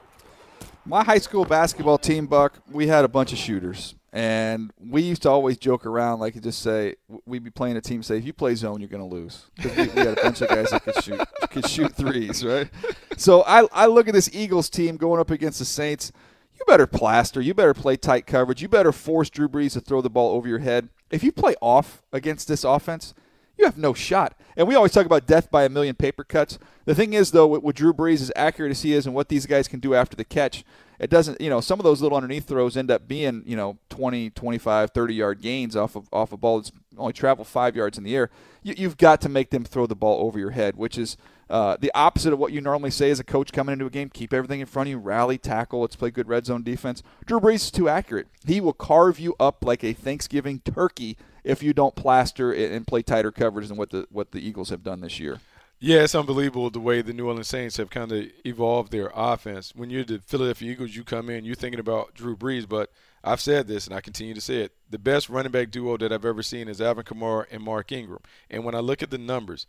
[0.85, 3.95] My high school basketball team, Buck, we had a bunch of shooters.
[4.13, 6.95] And we used to always joke around, like, just say,
[7.27, 9.45] we'd be playing a team, say, if you play zone, you're going to lose.
[9.61, 12.71] 'Cause we, we had a bunch of guys that could shoot, could shoot threes, right?
[13.19, 16.13] So I, I look at this Eagles team going up against the Saints.
[16.55, 17.43] You better plaster.
[17.43, 18.63] You better play tight coverage.
[18.63, 20.89] You better force Drew Brees to throw the ball over your head.
[21.11, 23.13] If you play off against this offense,
[23.59, 24.39] you have no shot.
[24.57, 26.59] And we always talk about death by a million paper cuts.
[26.85, 29.47] The thing is, though, with, Drew Brees, as accurate as he is and what these
[29.47, 30.65] guys can do after the catch,
[30.99, 33.79] it doesn't, you know, some of those little underneath throws end up being, you know,
[33.91, 37.99] 20, 25, 30 yard gains off of off a ball that's only traveled five yards
[37.99, 38.31] in the air.
[38.63, 41.19] You, you've got to make them throw the ball over your head, which is
[41.51, 44.09] uh, the opposite of what you normally say as a coach coming into a game.
[44.09, 45.81] Keep everything in front of you, rally, tackle.
[45.81, 47.03] Let's play good red zone defense.
[47.27, 48.29] Drew Brees is too accurate.
[48.47, 51.17] He will carve you up like a Thanksgiving turkey
[51.47, 54.83] if you don't plaster and play tighter coverage than what the what the Eagles have
[54.83, 55.41] done this year.
[55.79, 59.75] Yeah, it's unbelievable the way the New Orleans Saints have kind of evolved their offense.
[59.75, 62.91] When you're the Philadelphia Eagles, you come in, you're thinking about Drew Brees, but
[63.23, 64.73] I've said this and I continue to say it.
[64.89, 68.23] The best running back duo that I've ever seen is Alvin Kamara and Mark Ingram.
[68.51, 69.67] And when I look at the numbers,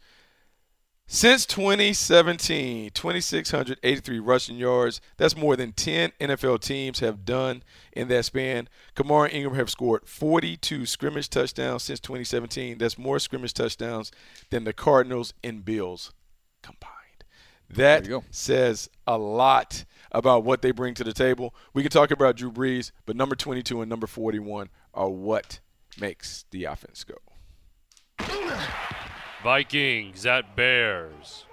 [1.07, 4.99] since 2017, 2,683 rushing yards.
[5.15, 8.67] That's more than 10 NFL teams have done in that span.
[8.95, 12.77] Kamara and Ingram have scored 42 scrimmage touchdowns since 2017.
[12.77, 14.11] That's more scrimmage touchdowns
[14.49, 16.11] than the Cardinals and Bills
[16.61, 16.93] combined.
[17.69, 21.55] That says a lot about what they bring to the table.
[21.73, 25.59] We can talk about Drew Brees, but number 22 and number 41 are what
[25.99, 27.15] makes the offense go.
[29.47, 31.45] Vikings at Bears.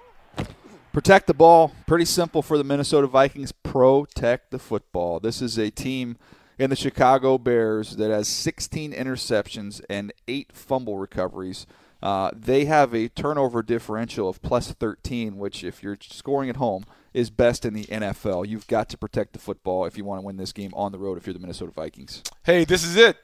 [0.91, 1.71] Protect the ball.
[1.87, 3.53] Pretty simple for the Minnesota Vikings.
[3.53, 5.21] Protect the football.
[5.21, 6.17] This is a team
[6.59, 11.65] in the Chicago Bears that has 16 interceptions and eight fumble recoveries.
[12.03, 16.83] Uh, they have a turnover differential of plus 13, which, if you're scoring at home,
[17.13, 18.45] is best in the NFL.
[18.45, 20.99] You've got to protect the football if you want to win this game on the
[20.99, 22.23] road if you're the Minnesota Vikings.
[22.43, 23.15] Hey, this is it.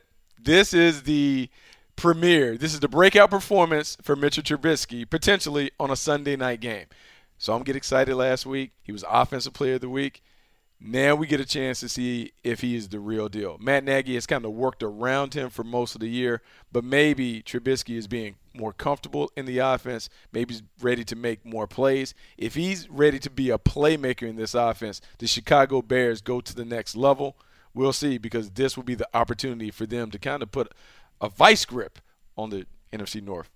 [0.41, 1.49] This is the
[1.95, 2.57] premiere.
[2.57, 6.85] This is the breakout performance for Mitchell Trubisky, potentially on a Sunday night game.
[7.37, 8.71] So I'm getting excited last week.
[8.83, 10.21] He was Offensive Player of the Week.
[10.83, 13.57] Now we get a chance to see if he is the real deal.
[13.59, 17.43] Matt Nagy has kind of worked around him for most of the year, but maybe
[17.43, 20.09] Trubisky is being more comfortable in the offense.
[20.31, 22.15] Maybe he's ready to make more plays.
[22.35, 26.55] If he's ready to be a playmaker in this offense, the Chicago Bears go to
[26.55, 27.37] the next level.
[27.75, 30.73] We'll see because this will be the opportunity for them to kind of put
[31.21, 31.99] a vice grip
[32.35, 33.49] on the NFC North.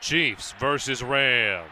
[0.00, 1.70] Chiefs versus Rams.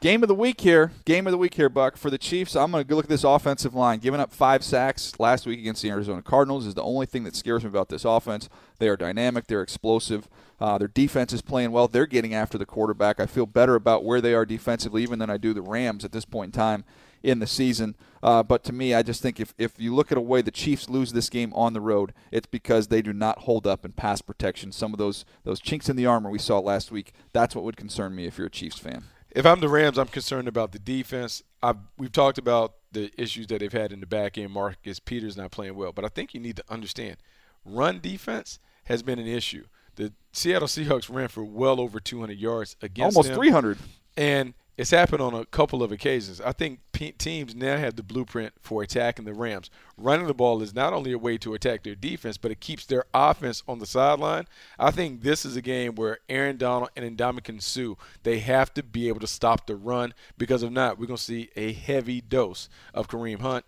[0.00, 0.92] Game of the week here.
[1.04, 1.96] Game of the week here, Buck.
[1.96, 4.00] For the Chiefs, I'm going to look at this offensive line.
[4.00, 7.36] Giving up five sacks last week against the Arizona Cardinals is the only thing that
[7.36, 8.48] scares me about this offense.
[8.78, 9.46] They are dynamic.
[9.46, 10.28] They're explosive.
[10.60, 11.86] Uh, their defense is playing well.
[11.86, 13.20] They're getting after the quarterback.
[13.20, 16.12] I feel better about where they are defensively even than I do the Rams at
[16.12, 16.84] this point in time
[17.22, 17.96] in the season.
[18.22, 20.50] Uh, but to me, I just think if, if you look at a way the
[20.50, 23.92] Chiefs lose this game on the road, it's because they do not hold up in
[23.92, 24.72] pass protection.
[24.72, 27.12] Some of those those chinks in the armor we saw last week.
[27.32, 29.04] That's what would concern me if you're a Chiefs fan.
[29.30, 31.42] If I'm the Rams, I'm concerned about the defense.
[31.62, 34.50] I've, we've talked about the issues that they've had in the back end.
[34.50, 37.18] Marcus Peters not playing well, but I think you need to understand,
[37.64, 39.66] run defense has been an issue.
[39.96, 43.78] The Seattle Seahawks ran for well over 200 yards against almost them, 300,
[44.16, 46.40] and it's happened on a couple of occasions.
[46.40, 49.70] I think teams now have the blueprint for attacking the Rams.
[49.96, 52.86] Running the ball is not only a way to attack their defense, but it keeps
[52.86, 54.46] their offense on the sideline.
[54.78, 58.82] I think this is a game where Aaron Donald and Ndamukong Suh, they have to
[58.82, 62.20] be able to stop the run because if not, we're going to see a heavy
[62.20, 63.64] dose of Kareem Hunt.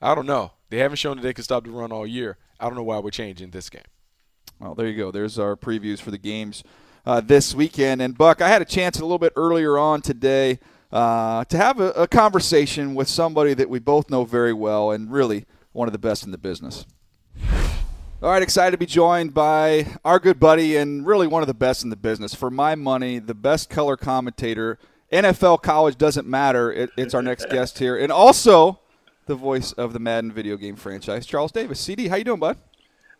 [0.00, 0.52] I don't know.
[0.70, 2.36] They haven't shown that they can stop the run all year.
[2.58, 3.82] I don't know why we're changing this game.
[4.58, 5.10] Well, there you go.
[5.10, 6.64] There's our previews for the games
[7.04, 8.00] uh, this weekend.
[8.00, 10.58] And Buck, I had a chance a little bit earlier on today
[10.92, 15.10] uh, to have a, a, conversation with somebody that we both know very well and
[15.10, 16.84] really one of the best in the business.
[18.22, 21.54] All right, excited to be joined by our good buddy and really one of the
[21.54, 22.34] best in the business.
[22.34, 24.78] For my money, the best color commentator.
[25.10, 26.72] NFL college doesn't matter.
[26.72, 28.80] It, it's our next guest here, and also
[29.26, 31.80] the voice of the Madden video game franchise, Charles Davis.
[31.80, 32.58] CD, how you doing, bud?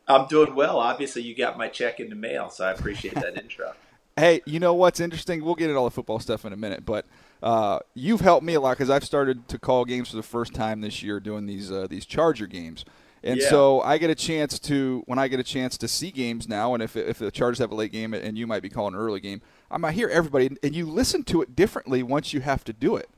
[0.06, 0.78] I'm doing well.
[0.78, 3.72] Obviously, you got my check in the mail, so I appreciate that intro.
[4.14, 5.42] Hey, you know what's interesting?
[5.42, 7.06] We'll get into all the football stuff in a minute, but
[7.42, 10.54] uh, you've helped me a lot because I've started to call games for the first
[10.54, 12.84] time this year, doing these uh, these Charger games,
[13.24, 13.48] and Yeah.
[13.50, 16.74] so I get a chance to when I get a chance to see games now,
[16.74, 19.00] and if if the Chargers have a late game and you might be calling an
[19.00, 22.62] early game, I might hear everybody, and you listen to it differently once you have
[22.64, 23.08] to do it.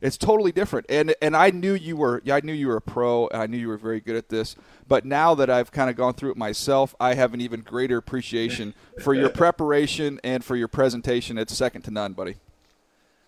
[0.00, 3.28] It's totally different, and and I knew you were I knew you were a pro.
[3.28, 4.56] and I knew you were very good at this.
[4.88, 7.98] But now that I've kind of gone through it myself, I have an even greater
[7.98, 11.38] appreciation for your preparation and for your presentation.
[11.38, 12.36] It's second to none, buddy.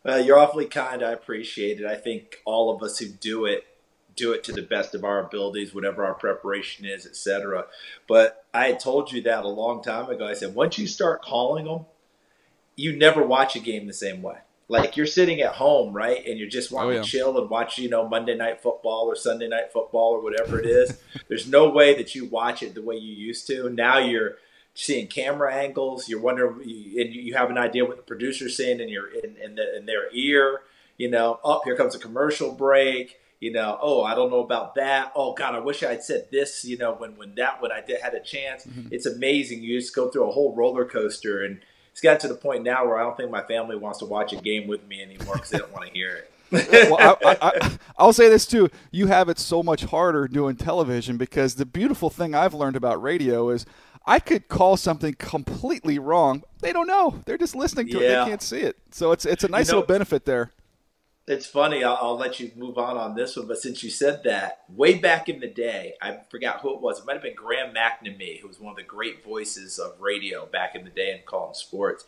[0.05, 1.03] Well, you're awfully kind.
[1.03, 1.87] I appreciate it.
[1.87, 3.65] I think all of us who do it
[4.17, 7.67] do it to the best of our abilities, whatever our preparation is, etc.
[8.07, 10.27] But I had told you that a long time ago.
[10.27, 11.87] I said once you start calling them,
[12.77, 14.37] you never watch a game the same way.
[14.69, 17.03] Like you're sitting at home, right, and you're just oh, wanting Oh, yeah.
[17.03, 20.59] to chill and watch, you know, Monday night football or Sunday night football or whatever
[20.59, 20.99] it is.
[21.29, 23.69] There's no way that you watch it the way you used to.
[23.69, 24.37] Now you're
[24.75, 26.09] seeing camera angles.
[26.09, 29.55] You're wondering, and you have an idea what the producer's saying in your in, in,
[29.55, 30.63] the, in their ear.
[30.99, 33.21] You know, oh, here comes a commercial break.
[33.41, 35.13] You know, oh, I don't know about that.
[35.15, 36.65] Oh God, I wish I had said this.
[36.65, 38.65] You know, when when that when I did had a chance.
[38.67, 38.89] Mm-hmm.
[38.91, 39.63] It's amazing.
[39.63, 41.61] You just go through a whole roller coaster, and
[41.93, 44.33] it's gotten to the point now where I don't think my family wants to watch
[44.33, 46.31] a game with me anymore because they don't want to hear it.
[46.91, 48.71] well, I, will say this too.
[48.93, 53.03] You have it so much harder doing television because the beautiful thing I've learned about
[53.03, 53.67] radio is
[54.07, 56.43] I could call something completely wrong.
[56.61, 57.21] They don't know.
[57.25, 58.01] They're just listening to yeah.
[58.01, 58.25] it.
[58.25, 58.77] They can't see it.
[58.91, 60.53] So it's it's a nice you know, little benefit there.
[61.27, 61.83] It's funny.
[61.83, 64.99] I'll, I'll, let you move on on this one, but since you said that, way
[64.99, 66.99] back in the day, I forgot who it was.
[66.99, 70.45] It might have been Graham McNamee, who was one of the great voices of radio
[70.45, 72.05] back in the day and calling sports.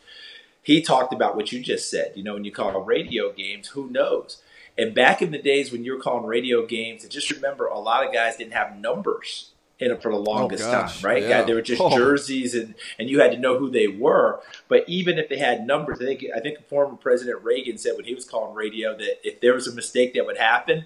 [0.61, 2.11] He talked about what you just said.
[2.13, 4.43] You know, when you call radio games, who knows?
[4.77, 7.79] And back in the days when you were calling radio games, and just remember, a
[7.79, 11.23] lot of guys didn't have numbers in it for the oh, longest oh, time, right?
[11.23, 11.43] Yeah.
[11.43, 11.95] They were just oh.
[11.95, 14.41] jerseys, and and you had to know who they were.
[14.67, 18.05] But even if they had numbers, I think I think former President Reagan said when
[18.05, 20.85] he was calling radio that if there was a mistake that would happen,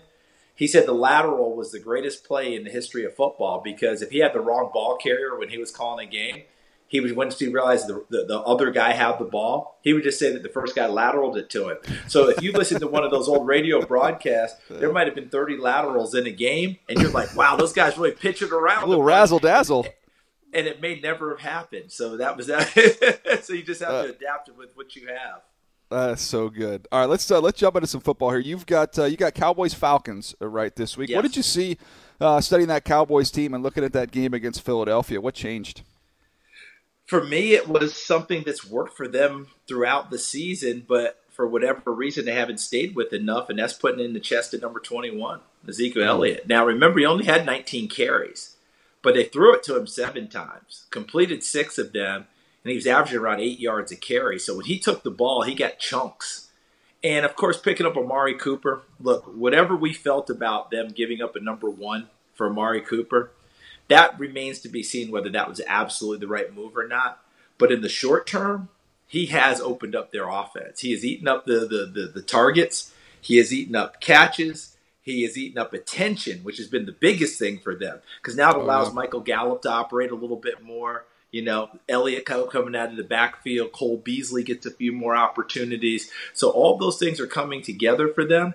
[0.55, 4.11] he said the lateral was the greatest play in the history of football because if
[4.11, 6.43] he had the wrong ball carrier when he was calling a game,
[6.91, 10.03] he would once he realized the, the, the, other guy had the ball, he would
[10.03, 11.77] just say that the first guy lateraled it to him.
[12.09, 15.29] So if you listen to one of those old radio broadcasts, there might have been
[15.29, 18.83] 30 laterals in a game, and you're like, wow, those guys really pitch it around.
[18.83, 19.87] A little razzle dazzle.
[20.53, 21.93] And it may never have happened.
[21.93, 23.39] So that was that.
[23.43, 25.43] so you just have uh, to adapt it with what you have.
[25.89, 26.89] That's so good.
[26.91, 28.39] All right, let's uh, let's jump into some football here.
[28.39, 31.09] You've got uh, you got Cowboys Falcons uh, right this week.
[31.09, 31.15] Yes.
[31.15, 31.77] What did you see
[32.19, 35.21] uh, studying that Cowboys team and looking at that game against Philadelphia?
[35.21, 35.83] What changed?
[37.11, 41.91] For me, it was something that's worked for them throughout the season, but for whatever
[41.91, 45.41] reason, they haven't stayed with enough, and that's putting in the chest at number 21,
[45.67, 46.47] Ezekiel Elliott.
[46.47, 48.55] Now, remember, he only had 19 carries,
[49.01, 52.27] but they threw it to him seven times, completed six of them,
[52.63, 54.39] and he was averaging around eight yards a carry.
[54.39, 56.47] So when he took the ball, he got chunks.
[57.03, 58.83] And of course, picking up Amari Cooper.
[59.01, 63.31] Look, whatever we felt about them giving up a number one for Amari Cooper,
[63.87, 67.23] that remains to be seen whether that was absolutely the right move or not.
[67.57, 68.69] But in the short term,
[69.07, 70.79] he has opened up their offense.
[70.79, 72.93] He has eaten up the, the, the, the targets.
[73.19, 74.77] He has eaten up catches.
[75.01, 78.51] He has eaten up attention, which has been the biggest thing for them because now
[78.51, 78.95] it oh, allows oh, yeah.
[78.95, 81.05] Michael Gallup to operate a little bit more.
[81.31, 86.11] You know, Elliott coming out of the backfield, Cole Beasley gets a few more opportunities.
[86.33, 88.53] So all those things are coming together for them.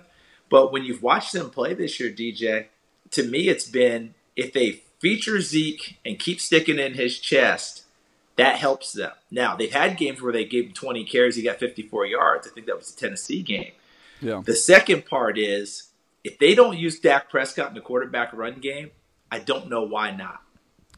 [0.49, 2.67] But when you've watched them play this year, DJ,
[3.11, 7.83] to me, it's been if they feature Zeke and keep sticking in his chest,
[8.35, 9.11] that helps them.
[9.31, 12.47] Now, they've had games where they gave him 20 carries, he got 54 yards.
[12.47, 13.71] I think that was the Tennessee game.
[14.21, 14.41] Yeah.
[14.45, 15.89] The second part is
[16.23, 18.91] if they don't use Dak Prescott in the quarterback run game,
[19.31, 20.41] I don't know why not.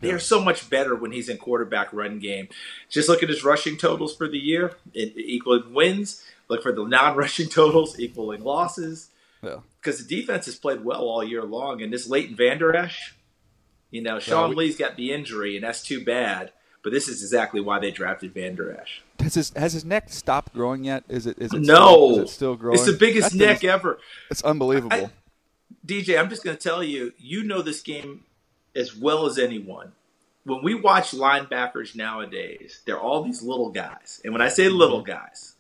[0.02, 2.48] They are so much better when he's in quarterback run game.
[2.90, 6.24] Just look at his rushing totals for the year, equaling wins.
[6.48, 9.10] Look for the non-rushing totals equaling losses.
[9.44, 9.58] Yeah.
[9.82, 13.16] Because the defense has played well all year long, and this Leighton Vander Esch,
[13.92, 16.52] you know, Sean we, Lee's got the injury, and that's too bad.
[16.82, 19.02] But this is exactly why they drafted Vander Esch.
[19.20, 21.04] Has his has his neck stopped growing yet?
[21.10, 21.76] Is it is it no?
[21.76, 22.78] Still, is it still growing?
[22.78, 24.00] It's the biggest neck ever.
[24.32, 24.94] It's unbelievable.
[24.94, 25.10] I,
[25.86, 28.24] DJ, I'm just going to tell you, you know this game
[28.76, 29.92] as well as anyone.
[30.46, 34.78] When we watch linebackers nowadays, they're all these little guys, and when I say mm-hmm.
[34.78, 35.56] little guys,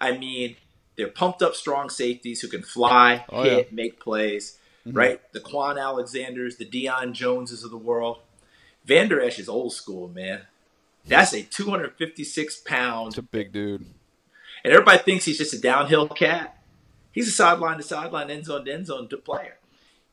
[0.00, 0.56] I mean
[0.96, 3.74] they're pumped up, strong safeties who can fly, oh, hit, yeah.
[3.74, 4.96] make plays mm-hmm.
[4.96, 5.32] right?
[5.32, 8.18] The Kwon Alexanders, the Deion Joneses of the world.
[8.84, 10.42] Vander Esch is old school, man.
[11.06, 13.08] That's a 256 pound.
[13.08, 13.84] It's a big dude.
[14.64, 16.56] And everybody thinks he's just a downhill cat.
[17.10, 19.58] He's a sideline to sideline, end zone to end zone to player.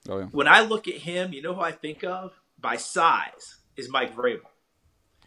[0.07, 0.25] Oh, yeah.
[0.25, 4.15] When I look at him, you know who I think of by size is Mike
[4.15, 4.41] Vrabel.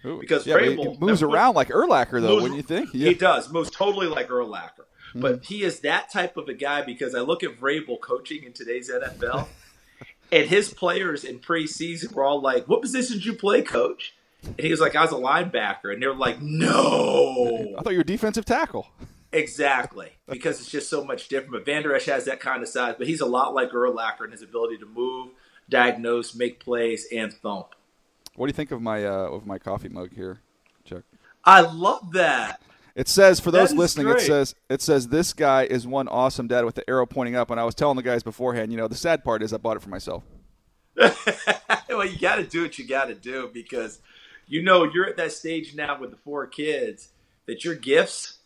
[0.04, 2.34] Ooh, because yeah, Vrabel he moves around like Urlacher, though.
[2.34, 3.08] Moves, when you think yeah.
[3.08, 4.28] he does, moves totally like
[5.14, 5.20] Urlacher.
[5.20, 8.52] But he is that type of a guy because I look at Vrabel coaching in
[8.52, 9.46] today's NFL,
[10.32, 14.60] and his players in preseason were all like, "What position did you play, coach?" And
[14.60, 17.98] he was like, "I was a linebacker," and they were like, "No, I thought you
[17.98, 18.88] were defensive tackle."
[19.32, 21.52] Exactly, because it's just so much different.
[21.52, 24.30] But Vander Esch has that kind of size, but he's a lot like Urlacher in
[24.30, 25.30] his ability to move,
[25.70, 27.68] diagnose, make plays, and thump.
[28.34, 30.40] What do you think of my uh, of my coffee mug here,
[30.84, 31.04] Chuck?
[31.44, 32.60] I love that.
[32.94, 34.22] It says for those listening, great.
[34.22, 37.50] it says it says this guy is one awesome dad with the arrow pointing up.
[37.50, 39.76] And I was telling the guys beforehand, you know, the sad part is I bought
[39.76, 40.24] it for myself.
[40.96, 44.00] well, you got to do what you got to do because
[44.46, 47.08] you know you're at that stage now with the four kids
[47.46, 48.38] that your gifts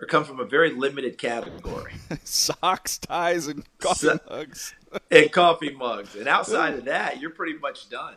[0.00, 1.92] are come from a very limited category:
[2.24, 4.74] socks, ties, and coffee so, mugs.
[5.10, 6.14] and coffee mugs.
[6.14, 8.14] And outside of that, you're pretty much done.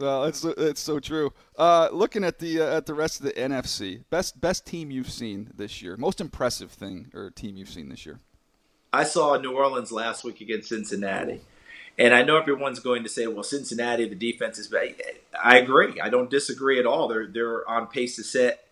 [0.00, 1.34] Well, it's it's so true.
[1.58, 5.10] Uh, looking at the uh, at the rest of the NFC, best best team you've
[5.10, 8.18] seen this year, most impressive thing or team you've seen this year.
[8.94, 11.42] I saw New Orleans last week against Cincinnati.
[11.98, 14.94] And I know everyone's going to say, well, Cincinnati, the defense is bad.
[15.42, 16.00] I agree.
[16.00, 17.08] I don't disagree at all.
[17.08, 18.64] They're, they're on pace to set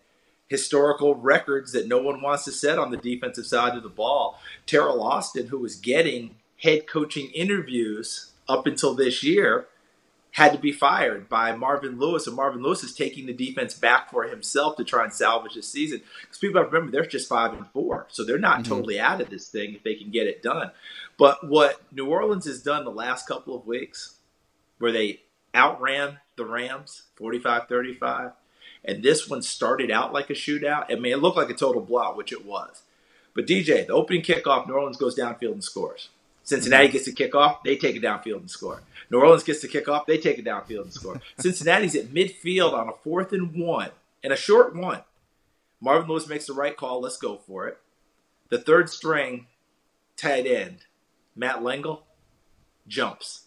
[0.49, 4.41] historical records that no one wants to set on the defensive side of the ball.
[4.67, 9.67] Teryl Austin, who was getting head coaching interviews up until this year,
[10.39, 14.09] had to be fired by Marvin Lewis, and Marvin Lewis is taking the defense back
[14.09, 16.01] for himself to try and salvage the season.
[16.21, 18.73] Because people have to remember they're just five and four, so they're not mm-hmm.
[18.73, 20.71] totally out of this thing if they can get it done.
[21.19, 24.15] But what New Orleans has done the last couple of weeks,
[24.79, 25.23] where they
[25.57, 28.33] outran the Rams 45-35,
[28.85, 30.87] and this one started out like a shootout.
[30.89, 32.83] I mean, it looked like a total blowout, which it was.
[33.35, 36.11] But DJ, the opening kickoff, New Orleans goes downfield and scores.
[36.49, 36.93] Cincinnati mm-hmm.
[36.95, 38.83] gets the kickoff, they take it downfield and score.
[39.11, 41.21] New Orleans gets the kickoff, they take it downfield and score.
[41.39, 43.91] Cincinnati's at midfield on a fourth and one,
[44.25, 45.03] and a short one.
[45.79, 47.77] Marvin Lewis makes the right call, let's go for it.
[48.49, 49.47] The third string
[50.17, 50.87] tight end,
[51.37, 52.05] Matt Lengel,
[52.87, 53.43] jumps.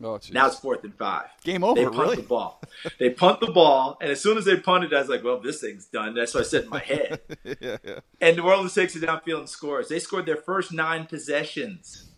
[0.00, 1.26] Oh, now it's fourth and five.
[1.42, 1.80] Game over.
[1.80, 2.16] They punt really?
[2.16, 2.60] the ball.
[3.00, 5.60] They punt the ball, and as soon as they punted, I was like, "Well, this
[5.60, 7.20] thing's done." That's what I said in my head.
[7.44, 8.00] yeah, yeah.
[8.20, 9.88] And New Orleans takes it downfield and scores.
[9.88, 12.10] They scored their first nine possessions.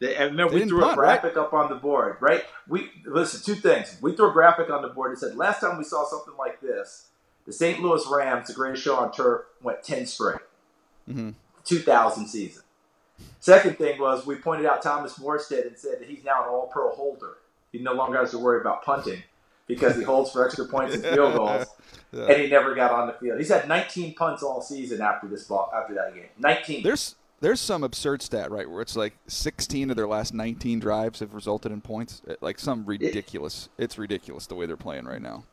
[0.00, 1.44] They, and remember, they we threw punt, a graphic right?
[1.44, 2.44] up on the board, right?
[2.68, 3.40] We listen.
[3.42, 3.96] Two things.
[4.00, 6.60] We threw a graphic on the board that said, "Last time we saw something like
[6.60, 7.08] this,
[7.46, 7.82] the St.
[7.82, 10.40] Louis Rams, the greatest show on turf, went ten straight,
[11.08, 11.30] mm-hmm.
[11.64, 12.62] 2000 season."
[13.40, 16.68] Second thing was we pointed out Thomas Morstead and said that he's now an All
[16.68, 17.38] Pro holder.
[17.72, 19.22] He no longer has to worry about punting
[19.66, 21.66] because he holds for extra points and field goals,
[22.12, 22.24] yeah.
[22.24, 23.38] and he never got on the field.
[23.38, 26.28] He's had 19 punts all season after this ball after that game.
[26.38, 26.82] 19.
[26.82, 31.20] There's there's some absurd stat right where it's like 16 of their last 19 drives
[31.20, 32.22] have resulted in points.
[32.28, 33.68] Uh, like some ridiculous.
[33.78, 35.44] It, it's ridiculous the way they're playing right now.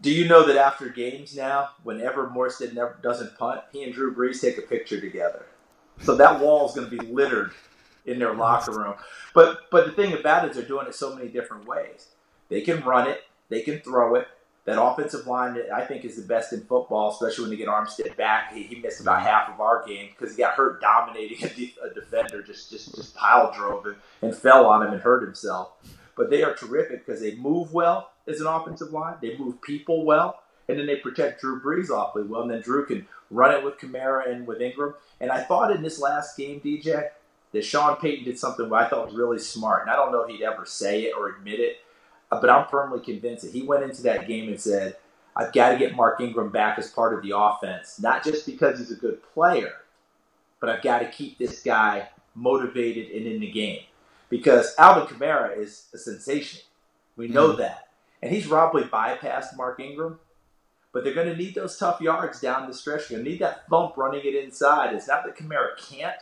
[0.00, 4.14] Do you know that after games now, whenever Morstead never doesn't punt, he and Drew
[4.14, 5.46] Brees take a picture together.
[6.02, 7.52] So that wall is going to be littered
[8.06, 8.94] in their locker room.
[9.34, 12.08] But but the thing about it is they're doing it so many different ways.
[12.48, 14.28] They can run it, they can throw it.
[14.68, 18.14] That offensive line, I think, is the best in football, especially when they get Armstead
[18.18, 18.52] back.
[18.52, 21.74] He, he missed about half of our game because he got hurt dominating a, de-
[21.82, 25.70] a defender, just just just pile drove him and fell on him and hurt himself.
[26.18, 29.14] But they are terrific because they move well as an offensive line.
[29.22, 32.42] They move people well, and then they protect Drew Brees awfully well.
[32.42, 34.92] And then Drew can run it with Kamara and with Ingram.
[35.18, 37.08] And I thought in this last game, DJ,
[37.52, 39.80] that Sean Payton did something I thought was really smart.
[39.80, 41.78] And I don't know if he'd ever say it or admit it,
[42.30, 44.96] but I'm firmly convinced that he went into that game and said,
[45.36, 48.78] I've got to get Mark Ingram back as part of the offense, not just because
[48.78, 49.72] he's a good player,
[50.60, 53.82] but I've got to keep this guy motivated and in the game.
[54.30, 56.60] Because Alvin Kamara is a sensation.
[57.16, 57.58] We know mm.
[57.58, 57.88] that.
[58.20, 60.18] And he's probably bypassed Mark Ingram
[60.92, 63.10] but they're going to need those tough yards down the stretch.
[63.10, 64.94] You're going to need that thump running it inside.
[64.94, 66.20] It's not that Kamara can't,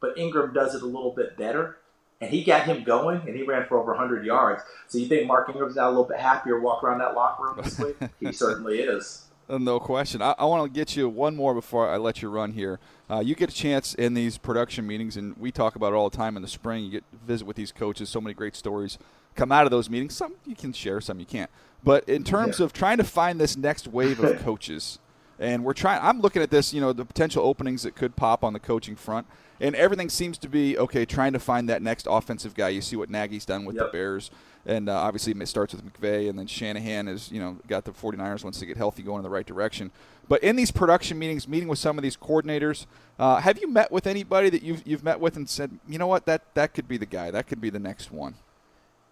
[0.00, 1.78] but Ingram does it a little bit better.
[2.20, 4.62] And he got him going, and he ran for over 100 yards.
[4.88, 7.60] So you think Mark Ingram's now a little bit happier walk around that locker room
[7.62, 7.96] this week?
[8.20, 9.26] he certainly is.
[9.48, 10.22] Uh, no question.
[10.22, 12.80] I, I want to get you one more before I let you run here.
[13.08, 16.08] Uh, you get a chance in these production meetings, and we talk about it all
[16.08, 16.84] the time in the spring.
[16.84, 18.08] You get visit with these coaches.
[18.08, 18.98] So many great stories
[19.36, 20.16] come out of those meetings.
[20.16, 21.50] Some you can share, some you can't.
[21.84, 22.66] But in terms yeah.
[22.66, 24.98] of trying to find this next wave of coaches,
[25.38, 28.42] and we're trying, I'm looking at this, you know, the potential openings that could pop
[28.42, 29.26] on the coaching front,
[29.60, 31.04] and everything seems to be okay.
[31.04, 32.70] Trying to find that next offensive guy.
[32.70, 33.86] You see what Nagy's done with yep.
[33.86, 34.30] the Bears,
[34.64, 37.92] and uh, obviously it starts with McVay, and then Shanahan has, you know, got the
[37.92, 39.90] 49ers once they get healthy going in the right direction.
[40.28, 42.86] But in these production meetings, meeting with some of these coordinators,
[43.18, 46.06] uh, have you met with anybody that you've you've met with and said, you know
[46.06, 48.34] what, that that could be the guy, that could be the next one?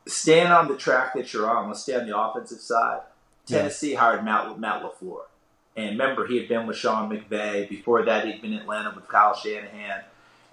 [0.07, 1.69] stand on the track that you're on.
[1.69, 3.01] Let's stay on the offensive side.
[3.47, 4.01] Tennessee yeah.
[4.01, 5.23] hired Matt, Matt LaFleur.
[5.77, 7.69] And remember, he had been with Sean McVay.
[7.69, 10.03] Before that, he'd been in Atlanta with Kyle Shanahan.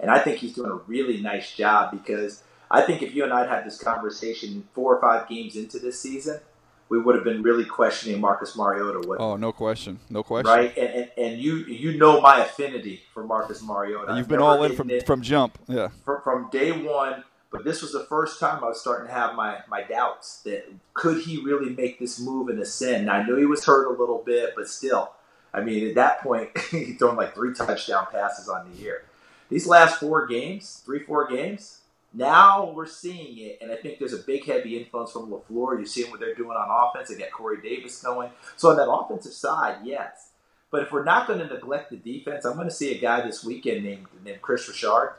[0.02, 3.32] And I think he's doing a really nice job because I think if you and
[3.32, 6.40] I had had this conversation four or five games into this season,
[6.88, 9.00] we would have been really questioning Marcus Mariota.
[9.18, 10.52] Oh, no question, no question.
[10.52, 14.14] Right, and, and, and, you you know my affinity for Marcus Mariota.
[14.16, 15.88] You've been all in from from jump, yeah.
[16.04, 19.34] From, from day one, but this was the first time I was starting to have
[19.34, 23.06] my, my doubts that could he really make this move and ascend?
[23.06, 25.12] Now, I knew he was hurt a little bit, but still,
[25.52, 29.04] I mean, at that point, he's thrown like three touchdown passes on the year.
[29.52, 31.80] These last four games, three, four games,
[32.14, 35.76] now we're seeing it, and I think there's a big heavy influence from LaFleur.
[35.76, 37.08] You're seeing what they're doing on offense.
[37.08, 38.30] They got Corey Davis going.
[38.56, 40.30] So on that offensive side, yes.
[40.70, 43.20] But if we're not going to neglect the defense, I'm going to see a guy
[43.20, 45.14] this weekend named, named Kris Richard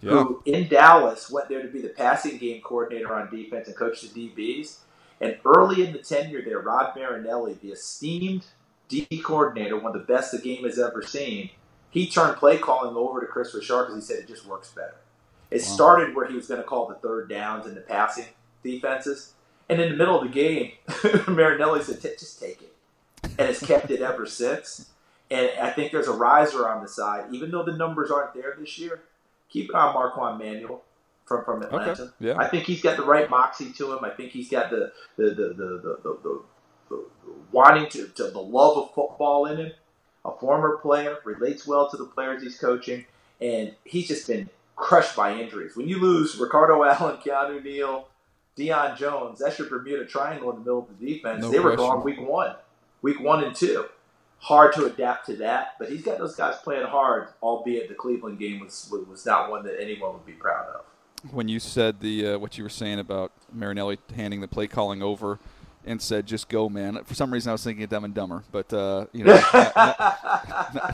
[0.00, 0.10] yeah.
[0.10, 4.02] who in Dallas went there to be the passing game coordinator on defense and coach
[4.02, 4.78] the DBs.
[5.20, 8.46] And early in the tenure there, Rod Marinelli, the esteemed
[8.88, 11.50] D coordinator, one of the best the game has ever seen,
[11.90, 14.96] he turned play calling over to Kris Richard because he said it just works better.
[15.50, 15.74] It wow.
[15.74, 18.26] started where he was going to call the third downs and the passing
[18.62, 19.34] defenses.
[19.68, 20.72] And in the middle of the game,
[21.28, 22.74] Marinelli said, just take it.
[23.22, 24.90] And has kept it ever since.
[25.30, 27.26] And I think there's a riser on the side.
[27.32, 29.02] Even though the numbers aren't there this year,
[29.50, 30.82] keep an eye on Marquand Manuel
[31.26, 32.02] from, from Atlanta.
[32.02, 32.12] Okay.
[32.20, 32.38] Yeah.
[32.38, 34.04] I think he's got the right moxie to him.
[34.04, 36.42] I think he's got the the the the, the, the, the,
[36.88, 37.04] the
[37.52, 39.72] wanting to, to the love of football in him.
[40.28, 43.06] A former player relates well to the players he's coaching,
[43.40, 45.76] and he's just been crushed by injuries.
[45.76, 48.08] When you lose Ricardo Allen, Keanu Neal,
[48.56, 51.42] Deion Jones, that's your Bermuda Triangle in the middle of the defense.
[51.42, 52.54] No they were gone week one,
[53.02, 53.86] week one and two.
[54.40, 57.28] Hard to adapt to that, but he's got those guys playing hard.
[57.42, 60.84] Albeit the Cleveland game was was not one that anyone would be proud of.
[61.32, 65.02] When you said the uh, what you were saying about Marinelli handing the play calling
[65.02, 65.40] over
[65.88, 68.44] and said, "Just go, man." For some reason, I was thinking of Dumb and Dumber,
[68.52, 69.34] but uh, you know,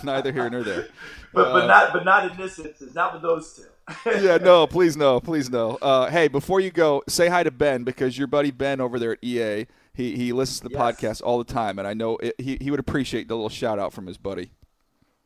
[0.05, 0.89] neither here nor there.
[1.33, 2.95] But but uh, not but not in this instance.
[2.95, 4.21] Not with those two.
[4.23, 5.77] yeah, no, please no, please no.
[5.83, 9.13] Uh, hey, before you go, say hi to Ben because your buddy Ben over there
[9.13, 10.81] at EA, he he listens to the yes.
[10.81, 13.79] podcast all the time, and I know it, he he would appreciate the little shout
[13.79, 14.53] out from his buddy.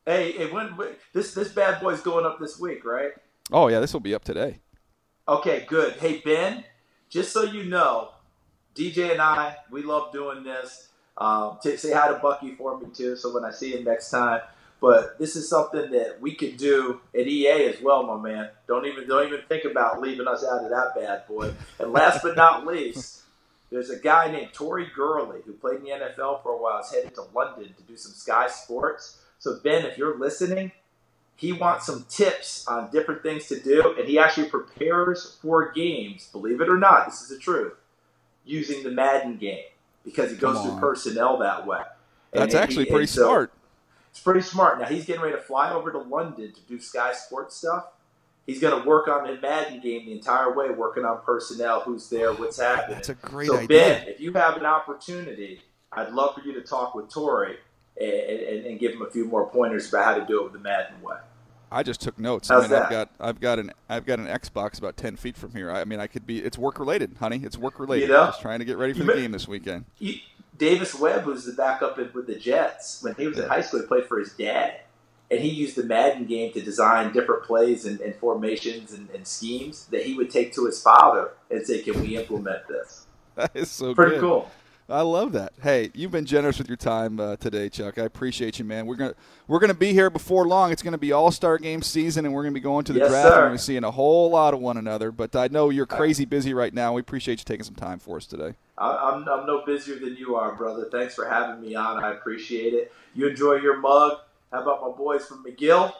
[0.05, 3.11] Hey, when, when this this bad boy's going up this week, right?
[3.51, 4.59] Oh yeah, this will be up today.
[5.27, 5.93] Okay, good.
[5.93, 6.63] Hey Ben,
[7.09, 8.09] just so you know,
[8.75, 10.89] DJ and I, we love doing this.
[11.17, 13.15] Um, t- say hi to Bucky for me too.
[13.15, 14.41] So when I see him next time,
[14.81, 18.49] but this is something that we could do at EA as well, my man.
[18.67, 21.53] Don't even don't even think about leaving us out of that bad boy.
[21.79, 23.23] And last but not least,
[23.69, 26.79] there's a guy named Tori Gurley who played in the NFL for a while.
[26.79, 29.19] Is headed to London to do some Sky Sports.
[29.39, 30.71] So Ben, if you're listening,
[31.35, 36.29] he wants some tips on different things to do, and he actually prepares for games.
[36.31, 37.73] Believe it or not, this is the truth
[38.49, 39.63] using the Madden game
[40.03, 41.81] because it goes through personnel that way.
[42.31, 43.53] That's and actually he, pretty so uh, smart.
[44.11, 44.79] It's pretty smart.
[44.79, 47.85] Now he's getting ready to fly over to London to do Sky Sports stuff.
[48.45, 52.09] He's going to work on the Madden game the entire way, working on personnel, who's
[52.09, 52.95] there, what's happening.
[52.95, 53.67] That's a great so idea.
[53.67, 57.57] Ben, if you have an opportunity, I'd love for you to talk with Tori
[58.01, 60.53] and, and, and give him a few more pointers about how to do it with
[60.53, 61.17] the Madden way.
[61.71, 62.49] I just took notes.
[62.49, 62.83] How's I mean, that?
[62.83, 65.71] I've got I've got an I've got an Xbox about ten feet from here.
[65.71, 66.39] I mean, I could be.
[66.39, 67.41] It's work related, honey.
[67.43, 68.09] It's work related.
[68.09, 68.25] You know?
[68.27, 69.85] Just trying to get ready for the game this weekend.
[69.99, 70.15] You,
[70.57, 73.87] Davis Webb, who's the backup with the Jets, when he was in high school, he
[73.87, 74.81] played for his dad,
[75.31, 79.25] and he used the Madden game to design different plays and, and formations and, and,
[79.25, 83.05] schemes that he would take to his father and say, "Can we implement this?"
[83.35, 84.21] That is so pretty good.
[84.21, 84.51] cool.
[84.89, 85.53] I love that.
[85.61, 87.99] Hey, you've been generous with your time uh, today, Chuck.
[87.99, 88.87] I appreciate you, man.
[88.87, 89.13] We're gonna
[89.47, 90.71] we're gonna be here before long.
[90.71, 93.09] It's gonna be All Star Game season, and we're gonna be going to the yes,
[93.09, 93.27] draft.
[93.27, 93.43] Sir.
[93.43, 95.11] And we're seeing a whole lot of one another.
[95.11, 96.93] But I know you're crazy busy right now.
[96.93, 98.55] We appreciate you taking some time for us today.
[98.79, 100.87] I'm, I'm no busier than you are, brother.
[100.91, 102.03] Thanks for having me on.
[102.03, 102.91] I appreciate it.
[103.13, 104.19] You enjoy your mug.
[104.51, 105.93] How about my boys from McGill?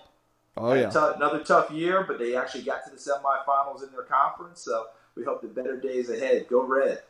[0.58, 4.04] Oh yeah, t- another tough year, but they actually got to the semifinals in their
[4.04, 4.62] conference.
[4.62, 6.48] So we hope the better days ahead.
[6.50, 7.04] Go red.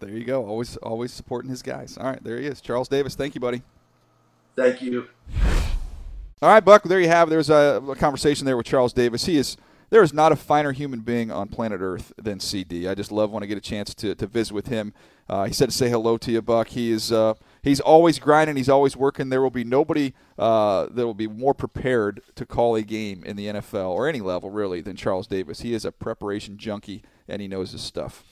[0.00, 0.46] There you go.
[0.46, 1.96] Always, always supporting his guys.
[1.98, 3.14] All right, there he is, Charles Davis.
[3.14, 3.62] Thank you, buddy.
[4.56, 5.08] Thank you.
[6.42, 6.82] All right, Buck.
[6.82, 7.30] There you have.
[7.30, 9.24] There's a, a conversation there with Charles Davis.
[9.26, 9.56] He is
[9.90, 12.88] there is not a finer human being on planet Earth than CD.
[12.88, 14.92] I just love when I get a chance to, to visit with him.
[15.28, 16.68] Uh, he said to say hello to you, Buck.
[16.68, 18.56] He is uh, he's always grinding.
[18.56, 19.28] He's always working.
[19.28, 23.36] There will be nobody uh, that will be more prepared to call a game in
[23.36, 25.60] the NFL or any level really than Charles Davis.
[25.60, 28.24] He is a preparation junkie and he knows his stuff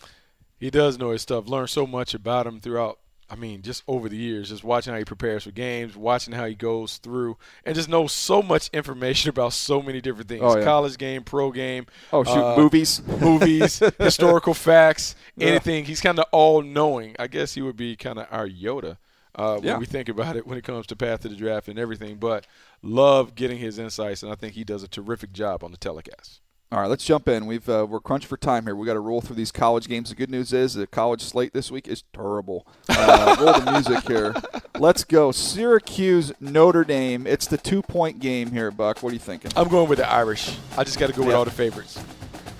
[0.63, 1.49] he does know his stuff.
[1.49, 3.01] Learned so much about him throughout.
[3.29, 6.47] I mean, just over the years, just watching how he prepares for games, watching how
[6.47, 10.57] he goes through, and just knows so much information about so many different things: oh,
[10.57, 10.65] yeah.
[10.65, 11.87] college game, pro game.
[12.13, 15.83] Oh shoot, uh, movies, movies, historical facts, anything.
[15.83, 15.89] Yeah.
[15.89, 17.17] He's kind of all knowing.
[17.19, 18.99] I guess he would be kind of our Yoda.
[19.35, 19.79] Uh, when yeah.
[19.79, 22.19] we think about it when it comes to path to the draft and everything.
[22.19, 22.47] But
[22.83, 26.41] love getting his insights, and I think he does a terrific job on the telecast.
[26.73, 27.45] All right, let's jump in.
[27.45, 28.75] We've uh, we're crunched for time here.
[28.75, 30.09] We got to roll through these college games.
[30.09, 32.67] The good news is the college slate this week is terrible.
[32.89, 34.35] Uh, roll the music here.
[34.79, 35.33] Let's go.
[35.33, 37.27] Syracuse Notre Dame.
[37.27, 39.03] It's the two point game here, Buck.
[39.03, 39.51] What are you thinking?
[39.55, 40.57] I'm going with the Irish.
[40.79, 41.27] I just got to go yeah.
[41.27, 42.03] with all the favorites.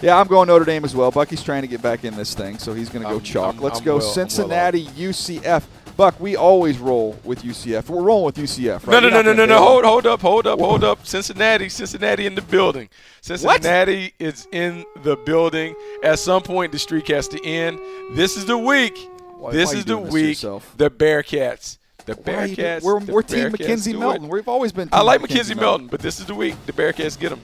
[0.03, 1.11] Yeah, I'm going Notre Dame as well.
[1.11, 3.55] Bucky's trying to get back in this thing, so he's going to go I'm, chalk.
[3.55, 5.63] I'm, Let's I'm go well, Cincinnati UCF.
[5.97, 7.89] Buck, we always roll with UCF.
[7.89, 8.93] We're rolling with UCF, right?
[8.93, 9.59] No, no, no, no, no, no.
[9.59, 11.07] Hold, hold up, hold up, hold up.
[11.07, 12.89] Cincinnati, Cincinnati in the building.
[13.21, 14.27] Cincinnati what?
[14.27, 15.75] is in the building.
[16.03, 17.79] At some point, the streak has to end.
[18.13, 18.99] This is the week.
[19.37, 20.39] Why, this why is the week.
[20.39, 21.79] The Bearcats.
[22.07, 22.83] The Bearcats.
[22.83, 24.29] We're, we're the Team McKenzie Milton.
[24.29, 24.89] We've always been.
[24.93, 26.55] I like McKenzie Milton, but this is the week.
[26.67, 27.41] The Bearcats get them.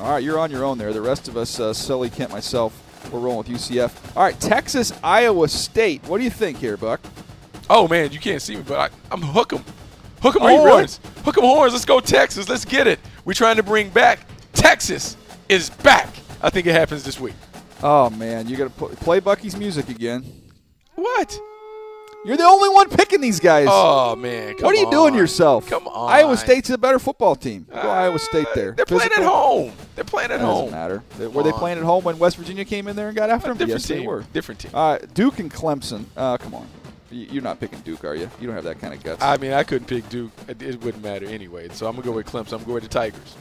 [0.00, 0.92] All right, you're on your own there.
[0.92, 4.16] The rest of us, uh, Sully, Kent, myself, we're rolling with UCF.
[4.16, 6.04] All right, Texas, Iowa State.
[6.06, 7.00] What do you think here, Buck?
[7.68, 9.64] Oh man, you can't see me, but I, am hook 'em,
[10.22, 11.72] hook 'em horns, hook 'em horns.
[11.72, 12.48] Let's go Texas.
[12.48, 13.00] Let's get it.
[13.24, 14.20] We're trying to bring back
[14.52, 15.16] Texas
[15.48, 16.08] is back.
[16.42, 17.34] I think it happens this week.
[17.82, 20.24] Oh man, you got to pl- play Bucky's music again.
[20.94, 21.38] What?
[22.24, 23.68] You're the only one picking these guys.
[23.70, 25.68] Oh man, come what are you doing yourself?
[25.68, 26.10] Come on.
[26.10, 27.66] Iowa State's a better football team.
[27.72, 28.72] Go Uh, Iowa State there.
[28.72, 29.72] They're playing at home.
[29.94, 31.02] They're playing at That doesn't matter.
[31.18, 33.48] They- Were they playing at home when West Virginia came in there and got after
[33.48, 33.58] them?
[33.58, 33.98] Different yes, team.
[34.00, 34.24] they were.
[34.32, 34.70] Different team.
[34.74, 36.06] Uh, Duke and Clemson.
[36.16, 36.66] Uh, come on.
[37.10, 38.30] You're not picking Duke, are you?
[38.40, 39.22] You don't have that kind of guts.
[39.22, 40.32] I mean, I couldn't pick Duke.
[40.48, 41.68] It, wouldn't matter anyway.
[41.70, 42.54] So I'm gonna go with Clemson.
[42.54, 43.36] I'm gonna go with the Tigers.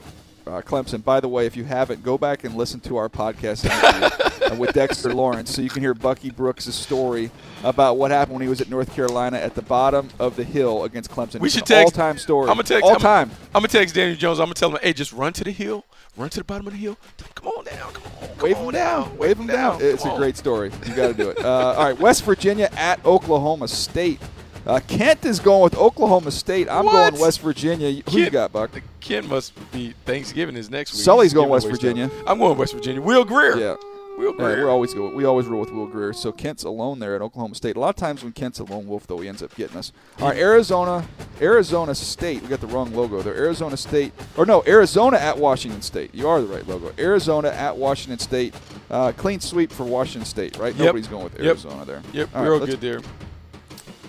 [0.48, 1.04] Uh, Clemson.
[1.04, 4.56] By the way, if you haven't, go back and listen to our podcast interview uh,
[4.56, 7.32] with Dexter Lawrence so you can hear Bucky Brooks' story
[7.64, 10.84] about what happened when he was at North Carolina at the bottom of the hill
[10.84, 11.40] against Clemson.
[11.40, 11.94] We It's should text.
[11.98, 12.50] all-time story.
[12.50, 12.84] I'm gonna text.
[12.84, 13.32] all I'm, time.
[13.54, 14.40] I'm gonna text Daniel Jones.
[14.40, 15.86] I'm gonna tell him, hey, just run to the hill.
[16.18, 16.98] Run to the bottom of the hill.
[17.36, 17.92] Come on down.
[17.94, 18.28] Come on.
[18.30, 19.18] Come Wave on him down.
[19.18, 19.80] Wave him down.
[19.80, 20.18] Come It's a on.
[20.18, 20.72] great story.
[20.88, 21.40] You got to do it.
[21.44, 24.22] Uh, all right, West Virginia at Oklahoma State.
[24.66, 26.68] Uh, Kent is going with Oklahoma State.
[26.70, 27.12] I'm What?
[27.12, 28.02] going West Virginia.
[28.10, 28.72] Who you got, Buck?
[28.72, 31.04] The Ken must be Thanksgiving is next week.
[31.04, 32.08] Sully's going West Virginia.
[32.10, 32.24] stuff.
[32.26, 33.00] I'm going West Virginia.
[33.02, 33.56] Will Grier.
[33.58, 33.76] Yeah.
[34.18, 34.64] Will Yeah, Grier.
[34.66, 35.14] we're always go.
[35.14, 36.14] We always roll with Will Grier.
[36.14, 37.76] So Kent's alone there at Oklahoma State.
[37.76, 39.92] A lot of times when Kent's a lone wolf, though, he ends up getting us.
[40.20, 41.06] All right, Arizona,
[41.42, 42.42] Arizona State.
[42.42, 43.36] We got the wrong logo there.
[43.36, 46.16] Arizona State, or no, Arizona at Washington State.
[46.16, 46.92] You are the right logo.
[46.98, 48.56] Arizona at Washington State.
[48.90, 50.74] Uh, clean sweep for Washington State, right?
[50.74, 50.86] Yep.
[50.86, 51.44] Nobody's going with Yep.
[51.46, 52.02] Arizona there.
[52.14, 53.02] Yep, All right, real let's- good there.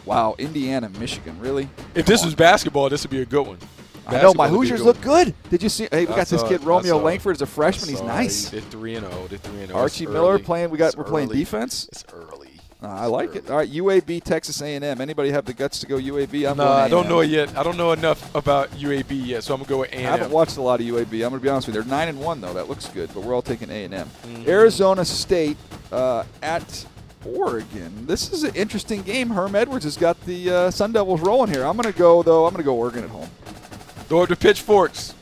[0.06, 1.68] Wow, Indiana, Michigan, really?
[1.94, 3.58] If this was basketball, this would be a good one.
[4.08, 5.34] I know my Basketball would be a Hoosiers good look good.
[5.50, 5.88] Did you see?
[5.90, 7.04] Hey, we I got this kid Romeo saw.
[7.04, 7.88] Langford as a freshman.
[7.90, 8.50] He's nice.
[8.50, 9.26] They're three and zero.
[9.26, 9.80] They're three and zero.
[9.80, 10.42] Archie It's Miller early.
[10.44, 10.70] playing.
[10.70, 11.38] We got It's we're playing early.
[11.40, 11.88] defense.
[11.90, 12.52] It's early.
[12.80, 13.50] Uh, I like it.
[13.50, 15.00] All right, UAB, Texas A&M.
[15.00, 16.48] Anybody have the guts to go UAB?
[16.48, 17.56] I'm No, I don't know yet.
[17.56, 20.06] I don't know enough about UAB yet, so I'm gonna go with A I and
[20.06, 21.14] haven't watched a lot of UAB.
[21.14, 21.82] I'm going to be honest with you.
[21.82, 22.52] They're nine and one though.
[22.52, 24.06] That looks good, but we're all taking A and M.
[24.26, 24.48] Mm-hmm.
[24.48, 25.56] Arizona State
[25.90, 26.86] uh, at
[27.34, 28.06] Oregon.
[28.06, 29.30] This is an interesting game.
[29.30, 31.64] Herm Edwards has got the uh, Sun Devils rolling here.
[31.64, 32.46] I'm going to go though.
[32.46, 33.28] I'm going to go Oregon at home.
[34.08, 35.14] Go up to pitchforks.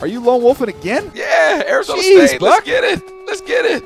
[0.00, 1.10] Are you lone wolfing again?
[1.14, 2.40] Yeah, Arizona Jeez, State.
[2.40, 2.50] Buck.
[2.50, 3.02] Let's get it.
[3.26, 3.82] Let's get it.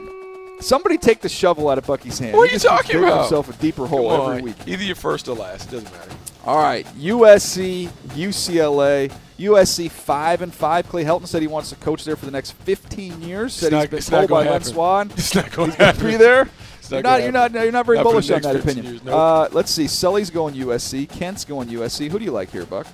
[0.63, 2.37] Somebody take the shovel out of Bucky's hand.
[2.37, 3.23] What are you talking about?
[3.23, 4.57] himself a deeper hole every week.
[4.67, 5.69] Either you're first or last.
[5.69, 6.11] It doesn't matter.
[6.45, 10.89] All right, USC, UCLA, USC five and five.
[10.89, 13.55] Clay Helton said he wants to coach there for the next 15 years.
[13.55, 14.63] Said not- he's been told by Lynn.
[14.63, 15.11] Swann.
[15.13, 16.49] It's not going to Be there.
[16.97, 17.53] You're not not, you're not.
[17.53, 18.87] You're not very Not bullish on that opinion.
[18.87, 19.15] years, nope.
[19.15, 19.87] uh, let's see.
[19.89, 21.09] Sully's going USC.
[21.09, 22.11] Kent's going USC.
[22.11, 22.87] Who do you like here, Buck?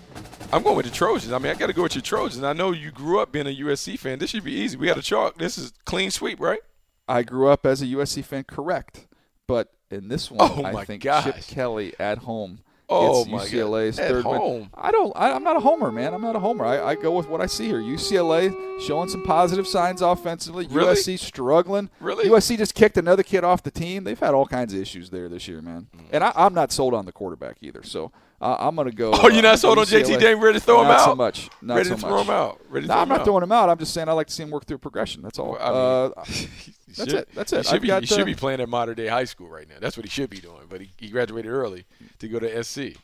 [0.52, 1.32] I'm going with the Trojans.
[1.32, 2.42] I mean, I got to go with your Trojans.
[2.42, 4.18] I know you grew up being a USC fan.
[4.18, 4.76] This should be easy.
[4.78, 5.36] We got a chalk.
[5.38, 6.60] This is clean sweep, right?
[7.06, 9.06] I grew up as a USC fan, correct?
[9.46, 11.24] But in this one, Oh I think gosh.
[11.24, 12.60] Chip Kelly at home.
[12.88, 13.48] Oh my God.
[13.48, 14.70] UCLA's At third home.
[14.74, 15.12] I don't.
[15.14, 16.14] I, I'm not a homer, man.
[16.14, 16.64] I'm not a homer.
[16.64, 17.80] I, I go with what I see here.
[17.80, 20.66] UCLA showing some positive signs offensively.
[20.68, 20.94] Really?
[20.94, 21.90] USC struggling.
[22.00, 22.28] Really?
[22.28, 24.04] USC just kicked another kid off the team.
[24.04, 25.88] They've had all kinds of issues there this year, man.
[25.94, 26.04] Mm.
[26.12, 27.82] And I, I'm not sold on the quarterback either.
[27.82, 28.10] So
[28.40, 29.12] uh, I'm going to go.
[29.12, 30.18] Oh, you're uh, not sold on JT.
[30.18, 30.40] Dame?
[30.40, 30.98] Ready to throw him out?
[30.98, 31.50] Not so much.
[31.60, 32.60] Not Ready so to throw him out?
[32.68, 33.24] Ready to No, throw I'm him not out?
[33.24, 33.68] throwing him out.
[33.68, 35.22] I'm just saying I like to see him work through progression.
[35.22, 35.52] That's all.
[35.52, 36.48] Well, I mean, uh,
[36.96, 37.28] That's should- it.
[37.34, 37.56] That's it.
[37.58, 39.76] He should, be, he should be playing at modern day high school right now.
[39.80, 40.66] That's what he should be doing.
[40.68, 41.86] But he, he graduated early
[42.18, 42.96] to go to SC.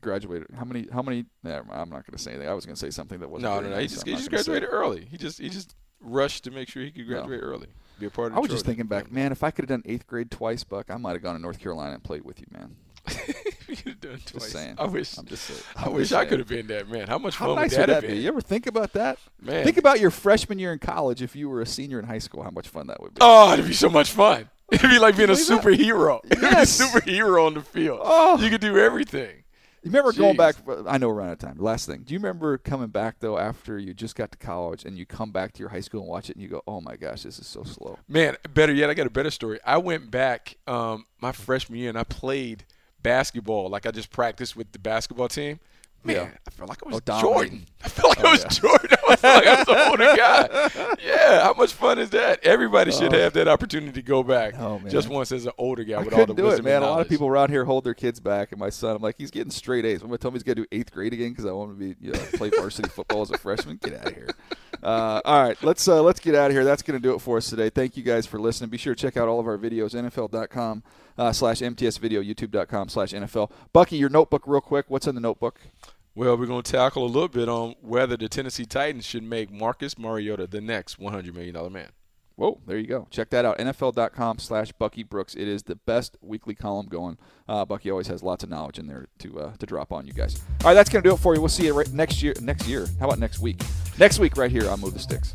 [0.00, 0.48] graduated.
[0.56, 0.86] How many?
[0.92, 1.24] How many?
[1.42, 2.48] Nah, I'm not going to say anything.
[2.48, 3.52] I was going to say something that wasn't.
[3.52, 3.78] No, no, no.
[3.78, 5.04] He just, he just gonna say graduated early.
[5.10, 7.22] He just he just rushed to make sure he could No.
[7.22, 7.66] graduate early.
[7.98, 8.38] Be a part of.
[8.38, 9.30] I was just thinking back, man.
[9.32, 11.58] If I could have done eighth grade twice, Buck, I might have gone to North
[11.58, 12.76] Carolina and played with you, man.
[13.70, 14.50] You could've done twice.
[14.50, 14.74] saying.
[14.78, 15.16] I wish.
[15.16, 15.60] I'm just saying.
[15.76, 17.06] I wish just I could have been that man.
[17.06, 18.08] How much How fun nice would would that that have be?
[18.16, 18.22] been?
[18.22, 19.18] You ever think about that?
[19.40, 19.64] Man.
[19.64, 21.22] Think about your freshman year in college.
[21.22, 23.18] If you were a senior in high school, how much fun that would be.
[23.20, 24.50] Oh, it'd be so much fun.
[24.72, 25.40] It'd be like being a that?
[25.48, 26.20] superhero.
[26.30, 26.78] It'd Yes.
[26.78, 28.00] be a superhero on the field.
[28.02, 28.38] Oh.
[28.40, 29.36] You could do everything.
[29.82, 30.56] You remember going back?
[30.86, 31.56] I know we're out of time.
[31.58, 32.02] Last thing.
[32.04, 35.30] Do you remember coming back though after you just got to college and you come
[35.30, 37.38] back to your high school and watch it and you go, "Oh my gosh, this
[37.38, 39.58] is so slow." Man, better yet, I got a better story.
[39.64, 42.64] I went back um, my freshman year and I played
[43.02, 43.68] basketball.
[43.68, 45.60] Like I just practiced with the basketball team.
[46.02, 46.30] Man, Yeah.
[46.46, 47.20] I felt like I was Oh.
[47.20, 47.66] Jordan.
[47.84, 48.48] I felt like Oh, I was yeah.
[48.48, 48.98] Jordan.
[49.10, 50.96] I felt like I was an older guy.
[51.04, 52.44] Yeah, how much fun is that?
[52.44, 54.90] Everybody should have that opportunity to go back Oh, man.
[54.90, 56.76] just once as an older guy I with all the do it, wisdom man.
[56.76, 59.02] and A lot of people around here hold their kids back, and my son, I'm
[59.02, 60.02] like, he's getting straight A's.
[60.02, 61.94] I'm gonna tell him he's gonna do eighth grade again because I want him to
[61.94, 63.78] be, you know, play varsity football as a freshman.
[63.82, 64.28] Get out of here.
[64.82, 66.64] Uh, all right, let's uh, let's get out of here.
[66.64, 67.68] That's gonna do it for us today.
[67.70, 68.70] Thank you guys for listening.
[68.70, 69.94] Be sure to check out all of our videos.
[69.94, 70.82] NFL.com
[71.18, 73.50] uh, slash MTS video, YouTube.com slash NFL.
[73.74, 74.86] Bucky, your notebook, real quick.
[74.88, 75.60] What's in the notebook?
[76.14, 79.50] Well, we're going to tackle a little bit on whether the Tennessee Titans should make
[79.50, 81.90] Marcus Mariota the next $100 million man.
[82.40, 83.06] Whoa, there you go.
[83.10, 83.58] Check that out.
[83.58, 85.34] NFL.com slash Bucky Brooks.
[85.34, 87.18] It is the best weekly column going.
[87.46, 90.14] Uh, Bucky always has lots of knowledge in there to uh, to drop on you
[90.14, 90.40] guys.
[90.62, 91.40] All right, that's going to do it for you.
[91.40, 92.32] We'll see you right next year.
[92.40, 92.86] Next year.
[92.98, 93.60] How about next week?
[93.98, 95.34] Next week, right here on Move the Sticks.